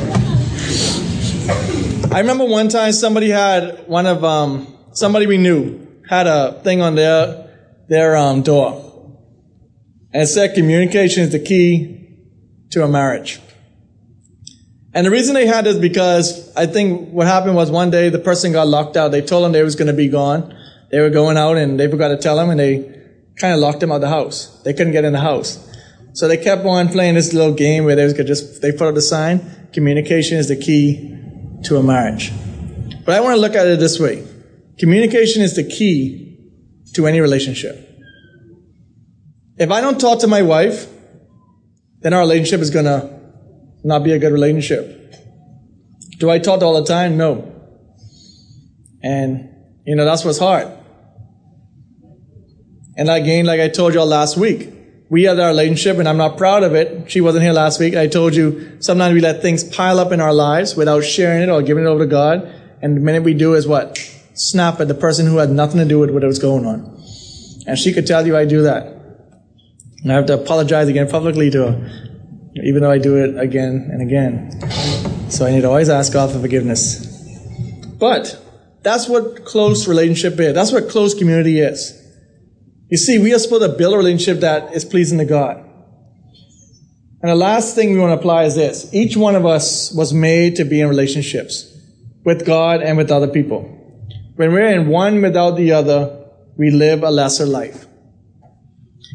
I 2.16 2.20
remember 2.20 2.46
one 2.46 2.70
time 2.70 2.94
somebody 2.94 3.30
had 3.30 3.90
one 3.90 4.06
of 4.06 4.24
um, 4.24 4.74
somebody 4.94 5.28
we 5.28 5.38
knew 5.38 5.86
had 6.08 6.28
a 6.28 6.62
thing 6.64 6.80
on 6.80 6.96
their 6.96 7.50
their 7.90 8.16
um, 8.16 8.42
door, 8.42 9.20
and 10.14 10.24
it 10.24 10.28
said 10.28 10.56
communication 10.56 11.24
is 11.24 11.34
the 11.34 11.40
key 11.40 12.16
to 12.72 12.86
a 12.86 12.88
marriage. 12.88 13.42
And 14.94 15.06
the 15.06 15.12
reason 15.12 15.34
they 15.34 15.46
had 15.46 15.66
this 15.66 15.78
because 15.78 16.56
I 16.56 16.68
think 16.68 17.12
what 17.12 17.28
happened 17.28 17.58
was 17.58 17.70
one 17.70 17.90
day 17.90 18.08
the 18.08 18.20
person 18.20 18.54
got 18.54 18.70
locked 18.70 18.96
out. 18.96 19.12
They 19.12 19.22
told 19.22 19.44
them 19.44 19.52
they 19.52 19.64
was 19.64 19.76
going 19.76 19.88
to 19.88 19.94
be 19.94 20.08
gone. 20.08 20.58
They 20.92 21.02
were 21.02 21.10
going 21.10 21.36
out 21.36 21.58
and 21.58 21.78
they 21.78 21.92
forgot 21.92 22.08
to 22.08 22.18
tell 22.18 22.38
them, 22.38 22.50
and 22.50 22.58
they 22.58 22.78
kind 23.36 23.54
of 23.54 23.60
locked 23.60 23.82
them 23.82 23.92
out 23.92 23.96
of 23.96 24.02
the 24.02 24.08
house. 24.08 24.62
They 24.64 24.72
couldn't 24.72 24.94
get 24.94 25.04
in 25.04 25.12
the 25.12 25.20
house. 25.20 25.70
So 26.14 26.30
they 26.30 26.38
kept 26.38 26.66
on 26.66 26.88
playing 26.88 27.16
this 27.16 27.34
little 27.34 27.54
game 27.54 27.84
where 27.84 27.98
they 27.98 28.14
could 28.14 28.26
just, 28.26 28.62
they 28.62 28.72
put 28.72 28.88
up 28.88 28.96
the 28.96 29.02
sign, 29.02 29.68
communication 29.74 30.38
is 30.38 30.48
the 30.48 30.56
key 30.56 31.25
to 31.66 31.78
a 31.78 31.84
marriage. 31.84 32.32
But 33.06 33.16
I 33.16 33.20
want 33.22 33.36
to 33.36 33.42
look 33.42 33.56
at 33.56 33.68
it 33.68 33.80
this 33.80 34.00
way. 34.00 34.26
Communication 34.80 35.42
is 35.42 35.56
the 35.56 35.64
key 35.64 36.38
to 36.94 37.08
any 37.08 37.20
relationship. 37.20 37.82
If 39.58 39.72
I 39.72 39.82
don't 39.82 40.00
talk 40.00 40.20
to 40.20 40.28
my 40.28 40.42
wife, 40.42 40.88
then 42.02 42.14
our 42.14 42.22
relationship 42.22 42.62
is 42.62 42.70
going 42.70 42.86
to 42.86 43.20
not 43.84 44.04
be 44.04 44.12
a 44.12 44.20
good 44.20 44.32
relationship. 44.32 45.14
Do 46.20 46.30
I 46.30 46.40
talk 46.40 46.62
all 46.62 46.80
the 46.82 46.88
time? 46.88 47.18
No. 47.18 47.52
And, 49.02 49.50
you 49.86 49.96
know, 49.96 50.06
that's 50.06 50.26
what's 50.26 50.40
hard. 50.40 50.68
And 52.98 53.10
again, 53.10 53.46
like 53.46 53.60
I 53.60 53.70
told 53.70 53.94
y'all 53.94 54.06
last 54.06 54.38
week, 54.38 54.70
we 55.10 55.24
had 55.24 55.40
our 55.40 55.50
relationship 55.50 55.98
and 55.98 56.08
I'm 56.08 56.18
not 56.18 56.38
proud 56.38 56.64
of 56.64 56.74
it. 56.74 57.12
She 57.12 57.22
wasn't 57.22 57.44
here 57.44 57.54
last 57.54 57.80
week. 57.80 57.96
I 57.96 58.08
told 58.08 58.36
you 58.36 58.82
sometimes 58.82 59.14
we 59.14 59.22
let 59.22 59.42
things 59.42 59.64
pile 59.64 60.00
up 60.00 60.12
in 60.12 60.20
our 60.20 60.34
lives 60.34 60.76
without 60.76 61.04
sharing 61.04 61.44
it 61.44 61.50
or 61.50 61.62
giving 61.62 61.84
it 61.84 61.88
over 61.88 62.06
to 62.06 62.10
God. 62.10 62.52
And 62.82 62.98
the 62.98 63.02
minute 63.02 63.24
we 63.24 63.34
do 63.34 63.54
is 63.54 63.68
what? 63.68 63.98
Snap 64.34 64.80
at 64.80 64.88
the 64.88 64.96
person 64.96 65.28
who 65.28 65.38
had 65.38 65.50
nothing 65.50 65.78
to 65.78 65.86
do 65.86 66.00
with 66.00 66.10
what 66.10 66.24
was 66.24 66.40
going 66.40 66.66
on. 66.66 67.04
And 67.68 67.78
she 67.78 67.94
could 67.94 68.08
tell 68.08 68.26
you 68.26 68.36
I 68.36 68.46
do 68.46 68.64
that. 68.64 68.88
And 70.04 70.12
I 70.12 70.16
have 70.16 70.26
to 70.28 70.34
apologize 70.34 70.88
again 70.88 71.10
publicly 71.10 71.50
to 71.52 71.72
her, 71.72 72.52
even 72.64 72.82
though 72.82 72.92
I 72.92 72.98
do 72.98 73.18
it 73.18 73.40
again 73.40 73.90
and 73.92 74.02
again. 74.02 74.52
So 75.32 75.46
I 75.46 75.52
need 75.52 75.62
to 75.62 75.68
always 75.68 75.90
ask 75.90 76.14
God 76.14 76.32
for 76.32 76.40
forgiveness. 76.40 77.06
But 78.00 78.40
that's 78.84 79.08
what 79.08 79.46
close 79.46 79.88
relationship 79.88 80.40
is. 80.40 80.54
That's 80.54 80.72
what 80.72 80.90
close 80.90 81.16
community 81.16 81.60
is. 81.60 82.05
You 82.90 82.98
see, 82.98 83.18
we 83.18 83.34
are 83.34 83.40
supposed 83.40 83.64
to 83.64 83.78
build 83.78 83.96
a 83.96 83.98
relationship 83.98 84.42
that 84.42 84.74
is 84.74 84.86
pleasing 84.86 85.18
to 85.18 85.26
God. 85.26 85.58
And 87.22 87.32
the 87.32 87.36
last 87.36 87.74
thing 87.74 87.94
we 87.94 88.00
want 88.00 88.12
to 88.12 88.20
apply 88.20 88.44
is 88.44 88.54
this. 88.54 88.94
Each 88.94 89.18
one 89.18 89.36
of 89.36 89.46
us 89.46 89.92
was 89.92 90.14
made 90.14 90.58
to 90.58 90.64
be 90.64 90.82
in 90.82 90.88
relationships 90.88 91.76
with 92.24 92.46
God 92.46 92.84
and 92.84 92.98
with 92.98 93.10
other 93.10 93.28
people. 93.28 93.62
When 94.36 94.52
we're 94.52 94.68
in 94.68 94.88
one 94.88 95.22
without 95.22 95.56
the 95.56 95.72
other, 95.72 96.26
we 96.56 96.70
live 96.70 97.02
a 97.02 97.10
lesser 97.10 97.46
life. 97.48 97.88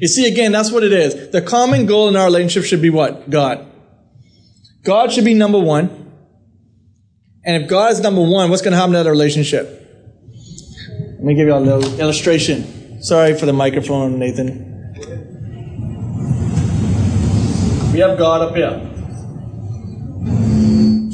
You 0.01 0.09
see, 0.09 0.27
again, 0.27 0.51
that's 0.51 0.73
what 0.73 0.83
it 0.83 0.93
is. 0.93 1.31
The 1.31 1.43
common 1.43 1.87
goal 1.87 2.09
in 2.09 2.17
our 2.17 2.25
relationship 2.25 2.65
should 2.65 2.83
be 2.83 2.91
what? 2.91 3.31
God. 3.31 3.67
God 4.83 5.13
should 5.13 5.25
be 5.25 5.35
number 5.35 5.59
one. 5.61 6.11
And 7.45 7.63
if 7.63 7.71
God 7.71 7.93
is 7.93 8.01
number 8.01 8.23
one, 8.23 8.51
what's 8.51 8.63
going 8.63 8.73
to 8.73 8.79
happen 8.79 8.95
to 8.95 9.05
that 9.05 9.11
relationship? 9.11 9.67
Let 10.99 11.23
me 11.23 11.35
give 11.35 11.47
you 11.47 11.55
a 11.55 11.61
little 11.61 12.01
illustration. 12.01 12.80
Sorry 13.01 13.33
for 13.33 13.47
the 13.47 13.55
microphone, 13.55 14.19
Nathan. 14.19 14.93
We 17.95 18.01
have 18.01 18.19
God 18.19 18.43
up 18.43 18.55
here. 18.55 18.79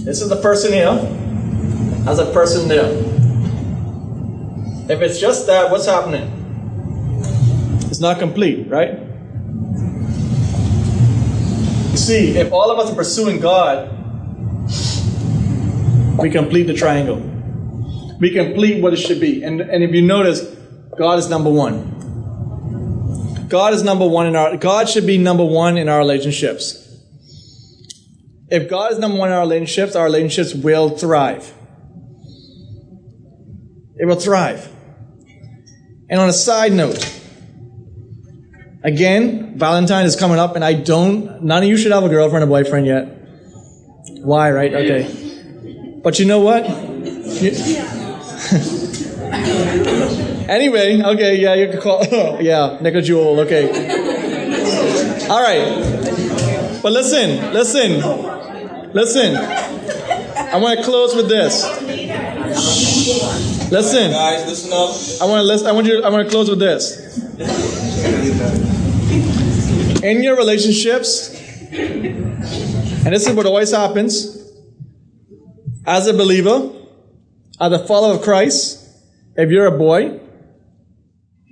This 0.04 0.20
is 0.20 0.28
the 0.28 0.40
person 0.42 0.72
here. 0.72 0.98
As 2.08 2.18
a 2.18 2.26
person 2.32 2.66
there. 2.66 2.90
If 4.90 5.00
it's 5.00 5.20
just 5.20 5.46
that, 5.46 5.70
what's 5.70 5.86
happening? 5.86 6.28
It's 7.88 8.00
not 8.00 8.18
complete, 8.18 8.66
right? 8.68 8.98
You 11.92 11.96
see, 11.96 12.36
if 12.36 12.52
all 12.52 12.72
of 12.72 12.80
us 12.80 12.90
are 12.90 12.96
pursuing 12.96 13.38
God, 13.38 13.92
we 16.18 16.30
complete 16.30 16.64
the 16.64 16.74
triangle. 16.74 17.18
We 18.18 18.30
complete 18.30 18.82
what 18.82 18.92
it 18.92 18.96
should 18.96 19.20
be. 19.20 19.44
And, 19.44 19.60
and 19.60 19.84
if 19.84 19.92
you 19.92 20.02
notice, 20.02 20.55
God 20.98 21.18
is 21.18 21.28
number 21.28 21.50
one. 21.50 21.96
God 23.48 23.74
is 23.74 23.82
number 23.82 24.06
one 24.06 24.26
in 24.26 24.34
our, 24.36 24.56
God 24.56 24.88
should 24.88 25.06
be 25.06 25.18
number 25.18 25.44
one 25.44 25.76
in 25.76 25.88
our 25.88 25.98
relationships. 25.98 26.82
If 28.48 28.68
God 28.68 28.92
is 28.92 28.98
number 28.98 29.18
one 29.18 29.28
in 29.28 29.34
our 29.34 29.42
relationships, 29.42 29.94
our 29.94 30.04
relationships 30.04 30.54
will 30.54 30.90
thrive. 30.90 31.52
It 33.98 34.06
will 34.06 34.16
thrive. 34.16 34.68
And 36.08 36.20
on 36.20 36.28
a 36.28 36.32
side 36.32 36.72
note, 36.72 37.04
again, 38.82 39.58
Valentine 39.58 40.06
is 40.06 40.16
coming 40.16 40.38
up, 40.38 40.54
and 40.54 40.64
I 40.64 40.74
don't, 40.74 41.42
none 41.42 41.62
of 41.62 41.68
you 41.68 41.76
should 41.76 41.92
have 41.92 42.04
a 42.04 42.08
girlfriend 42.08 42.44
or 42.44 42.46
boyfriend 42.46 42.86
yet. 42.86 43.08
Why, 44.22 44.50
right? 44.50 44.72
Okay. 44.72 46.00
But 46.02 46.18
you 46.18 46.26
know 46.26 46.40
what? 46.40 46.68
You- 47.42 47.52
anyway, 50.48 51.02
okay, 51.02 51.36
yeah, 51.36 51.54
you 51.54 51.68
can 51.68 51.80
call, 51.80 52.04
yeah, 52.40 52.78
Nick 52.80 53.02
Jewel, 53.04 53.40
okay. 53.40 53.68
All 55.28 55.42
right. 55.42 56.80
But 56.82 56.92
listen, 56.92 57.52
listen, 57.52 58.00
listen. 58.92 59.34
I 59.36 60.56
want 60.58 60.78
to 60.78 60.84
close 60.84 61.16
with 61.16 61.28
this. 61.28 61.64
Listen. 63.72 64.12
Guys, 64.12 64.46
listen 64.46 64.72
up. 64.72 65.20
I 65.20 65.30
want 65.30 65.40
to 65.40 65.46
listen. 65.46 65.66
I 65.66 65.72
want 65.72 65.86
you. 65.86 66.02
I 66.04 66.08
want 66.10 66.26
to 66.26 66.30
close 66.30 66.48
with 66.48 66.60
this. 66.60 67.18
In 70.02 70.22
your 70.22 70.36
relationships, 70.36 71.34
and 71.72 73.12
this 73.12 73.26
is 73.26 73.34
what 73.34 73.46
always 73.46 73.72
happens. 73.72 74.34
As 75.84 76.06
a 76.06 76.12
believer, 76.12 76.70
as 77.60 77.72
a 77.72 77.78
follower 77.84 78.14
of 78.14 78.22
Christ, 78.22 78.88
if 79.36 79.50
you're 79.50 79.66
a 79.66 79.76
boy, 79.76 80.20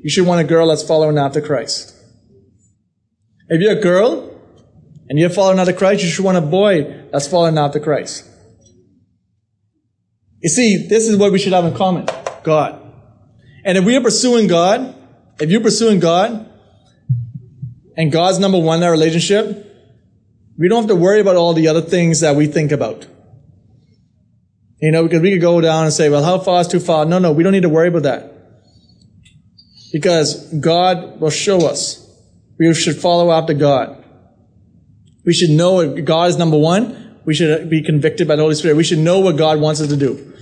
you 0.04 0.10
should 0.10 0.26
want 0.26 0.38
a 0.38 0.44
girl 0.44 0.68
that's 0.68 0.86
following 0.86 1.16
after 1.16 1.40
Christ. 1.40 1.96
If 3.48 3.58
you're 3.62 3.78
a 3.78 3.80
girl 3.80 4.38
and 5.08 5.18
you're 5.18 5.30
following 5.30 5.58
after 5.58 5.72
Christ, 5.72 6.04
you 6.04 6.10
should 6.10 6.26
want 6.26 6.36
a 6.36 6.42
boy 6.42 7.06
that's 7.10 7.26
following 7.26 7.56
after 7.56 7.80
Christ. 7.80 8.28
You 10.40 10.50
see, 10.50 10.76
this 10.76 11.08
is 11.08 11.16
what 11.16 11.32
we 11.32 11.38
should 11.38 11.54
have 11.54 11.64
in 11.64 11.72
common 11.72 12.06
God. 12.42 12.82
And 13.64 13.78
if 13.78 13.84
we 13.86 13.96
are 13.96 14.02
pursuing 14.02 14.46
God, 14.46 14.94
if 15.40 15.50
you're 15.50 15.62
pursuing 15.62 16.00
God, 16.00 16.50
and 17.96 18.12
God's 18.12 18.38
number 18.38 18.58
one 18.58 18.80
in 18.80 18.84
our 18.84 18.90
relationship, 18.90 19.74
we 20.58 20.68
don't 20.68 20.82
have 20.82 20.88
to 20.88 20.96
worry 20.96 21.20
about 21.20 21.36
all 21.36 21.54
the 21.54 21.68
other 21.68 21.80
things 21.80 22.20
that 22.20 22.36
we 22.36 22.46
think 22.46 22.72
about. 22.72 23.06
You 24.82 24.92
know, 24.92 25.04
because 25.04 25.22
we 25.22 25.32
could 25.32 25.40
go 25.40 25.62
down 25.62 25.84
and 25.84 25.94
say, 25.94 26.10
well, 26.10 26.22
how 26.22 26.40
far 26.40 26.60
is 26.60 26.68
too 26.68 26.80
far? 26.80 27.06
No, 27.06 27.18
no, 27.18 27.32
we 27.32 27.42
don't 27.42 27.52
need 27.52 27.62
to 27.62 27.70
worry 27.70 27.88
about 27.88 28.02
that. 28.02 28.33
Because 29.94 30.52
God 30.54 31.20
will 31.20 31.30
show 31.30 31.68
us. 31.68 32.04
We 32.58 32.74
should 32.74 32.96
follow 32.96 33.30
after 33.30 33.54
God. 33.54 34.04
We 35.24 35.32
should 35.32 35.50
know 35.50 35.78
if 35.82 36.04
God 36.04 36.30
is 36.30 36.36
number 36.36 36.58
one. 36.58 37.20
We 37.24 37.32
should 37.32 37.70
be 37.70 37.80
convicted 37.80 38.26
by 38.26 38.34
the 38.34 38.42
Holy 38.42 38.56
Spirit. 38.56 38.76
We 38.76 38.82
should 38.82 38.98
know 38.98 39.20
what 39.20 39.36
God 39.36 39.60
wants 39.60 39.80
us 39.80 39.88
to 39.90 39.96
do. 39.96 40.32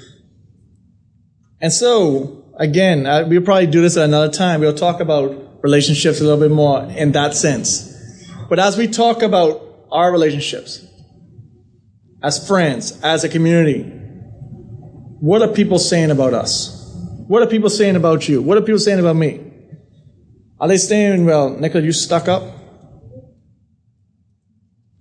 And 1.60 1.70
so, 1.70 2.46
again, 2.58 3.02
we'll 3.28 3.42
probably 3.42 3.66
do 3.66 3.82
this 3.82 3.98
at 3.98 4.04
another 4.06 4.32
time. 4.32 4.60
We'll 4.60 4.72
talk 4.72 5.00
about 5.00 5.62
relationships 5.62 6.22
a 6.22 6.24
little 6.24 6.40
bit 6.40 6.50
more 6.50 6.84
in 6.84 7.12
that 7.12 7.34
sense. 7.34 7.94
But 8.48 8.58
as 8.58 8.78
we 8.78 8.88
talk 8.88 9.20
about 9.20 9.62
our 9.92 10.10
relationships, 10.10 10.82
as 12.22 12.48
friends, 12.48 12.98
as 13.02 13.22
a 13.22 13.28
community, 13.28 13.82
what 15.20 15.42
are 15.42 15.48
people 15.48 15.78
saying 15.78 16.10
about 16.10 16.32
us? 16.32 16.78
What 17.28 17.42
are 17.42 17.46
people 17.46 17.70
saying 17.70 17.96
about 17.96 18.28
you? 18.28 18.42
What 18.42 18.58
are 18.58 18.62
people 18.62 18.80
saying 18.80 18.98
about 18.98 19.16
me? 19.16 19.41
Are 20.62 20.68
they 20.68 20.76
saying, 20.76 21.24
well, 21.24 21.50
Nicola, 21.50 21.84
you 21.84 21.90
stuck 21.90 22.28
up? 22.28 22.44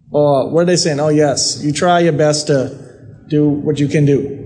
Or 0.10 0.50
what 0.50 0.62
are 0.64 0.66
they 0.66 0.76
saying? 0.76 1.00
Oh, 1.00 1.10
yes, 1.10 1.64
you 1.64 1.72
try 1.72 2.00
your 2.00 2.14
best 2.14 2.48
to 2.48 3.24
do 3.28 3.48
what 3.48 3.80
you 3.80 3.88
can 3.88 4.04
do. 4.08 4.40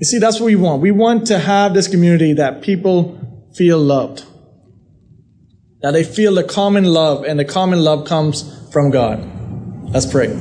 You 0.00 0.04
see, 0.04 0.18
that's 0.18 0.40
what 0.40 0.46
we 0.46 0.56
want. 0.56 0.82
We 0.82 0.90
want 0.90 1.28
to 1.28 1.38
have 1.38 1.72
this 1.72 1.86
community 1.86 2.32
that 2.32 2.62
people 2.62 3.46
feel 3.54 3.78
loved. 3.78 4.24
That 5.82 5.92
they 5.92 6.02
feel 6.02 6.34
the 6.34 6.42
common 6.42 6.82
love, 6.82 7.22
and 7.22 7.38
the 7.38 7.44
common 7.44 7.78
love 7.78 8.08
comes 8.08 8.42
from 8.72 8.90
God. 8.90 9.24
Let's 9.92 10.06
pray. 10.06 10.36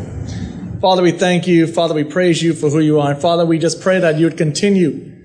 Father, 0.82 1.04
we 1.04 1.12
thank 1.12 1.46
you. 1.46 1.68
Father, 1.68 1.94
we 1.94 2.04
praise 2.04 2.42
you 2.42 2.56
for 2.56 2.72
who 2.72 2.80
you 2.80 3.00
are. 3.00 3.12
And 3.12 3.22
Father, 3.22 3.46
we 3.46 3.60
just 3.60 3.80
pray 3.80 4.00
that 4.00 4.18
you 4.18 4.26
would 4.26 4.38
continue 4.38 5.19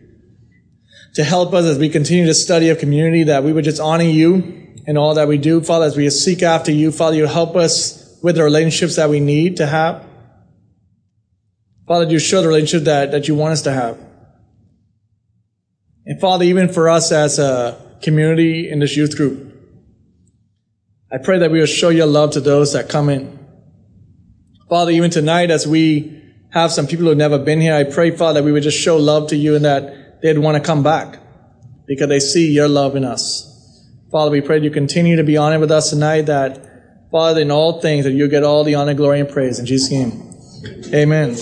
to 1.15 1.25
help 1.25 1.55
us 1.55 1.65
as 1.65 1.79
we 1.79 1.89
continue 1.89 2.27
to 2.27 2.35
study 2.35 2.69
a 2.71 2.77
community, 2.77 3.25
that 3.25 3.45
we 3.45 3.53
would 3.53 3.65
just 3.65 3.81
honor 3.81 4.05
you 4.05 4.73
in 4.87 4.97
all 4.97 5.15
that 5.15 5.29
we 5.29 5.39
do. 5.39 5.61
Father, 5.61 5.87
as 5.87 5.97
we 5.97 6.09
seek 6.11 6.43
after 6.43 6.73
you, 6.73 6.91
Father, 6.91 7.17
you 7.17 7.27
help 7.27 7.57
us 7.57 8.19
with 8.23 8.37
the 8.37 8.43
relationships 8.43 8.97
that 8.97 9.09
we 9.09 9.21
need 9.21 9.59
to 9.59 9.67
have. 9.67 10.05
Father, 11.87 12.11
you 12.11 12.19
show 12.19 12.41
the 12.43 12.49
relationship 12.49 12.85
that, 12.87 13.13
that 13.13 13.29
you 13.29 13.35
want 13.35 13.53
us 13.53 13.63
to 13.63 13.73
have. 13.73 13.99
And 16.07 16.21
Father, 16.21 16.45
even 16.45 16.73
for 16.73 16.89
us 16.89 17.13
as 17.13 17.39
a 17.39 17.81
community 18.03 18.69
in 18.69 18.81
this 18.81 18.97
youth 18.97 19.17
group, 19.17 19.53
I 21.13 21.19
pray 21.19 21.39
that 21.39 21.51
we 21.51 21.61
will 21.61 21.67
show 21.67 21.91
your 21.91 22.07
love 22.07 22.33
to 22.33 22.41
those 22.41 22.73
that 22.73 22.89
come 22.89 23.09
in. 23.09 23.39
Father, 24.69 24.91
even 24.91 25.11
tonight 25.11 25.51
as 25.51 25.67
we 25.67 26.23
have 26.51 26.73
some 26.73 26.87
people 26.87 27.05
who 27.05 27.11
have 27.11 27.19
never 27.19 27.39
been 27.39 27.61
here, 27.61 27.75
I 27.75 27.85
pray, 27.85 28.11
Father, 28.11 28.41
that 28.41 28.45
we 28.45 28.53
would 28.53 28.63
just 28.63 28.79
show 28.79 28.97
love 28.97 29.29
to 29.29 29.37
you 29.37 29.55
and 29.55 29.65
that 29.65 30.04
they'd 30.25 30.39
want 30.39 30.57
to 30.57 30.67
come 30.67 30.83
back 30.83 31.21
because 31.87 32.09
they 32.09 32.19
see 32.19 32.51
your 32.51 32.67
love 32.67 32.97
in 32.97 33.05
us. 33.05 33.51
Father, 34.11 34.31
we 34.31 34.41
pray 34.41 34.59
you 34.59 34.71
continue 34.71 35.17
to 35.17 35.23
be 35.23 35.37
honored 35.37 35.61
with 35.61 35.71
us 35.71 35.91
tonight, 35.91 36.23
that, 36.23 37.11
Father, 37.13 37.43
in 37.43 37.51
all 37.51 37.83
things, 37.83 38.07
that 38.07 38.13
you 38.13 38.27
get 38.27 38.43
all 38.43 38.65
the 38.65 38.75
honor, 38.75 38.95
glory, 38.95 39.21
and 39.21 39.29
praise. 39.29 39.59
In 39.59 39.67
Jesus' 39.67 39.91
name, 39.91 40.95
amen. 40.95 41.37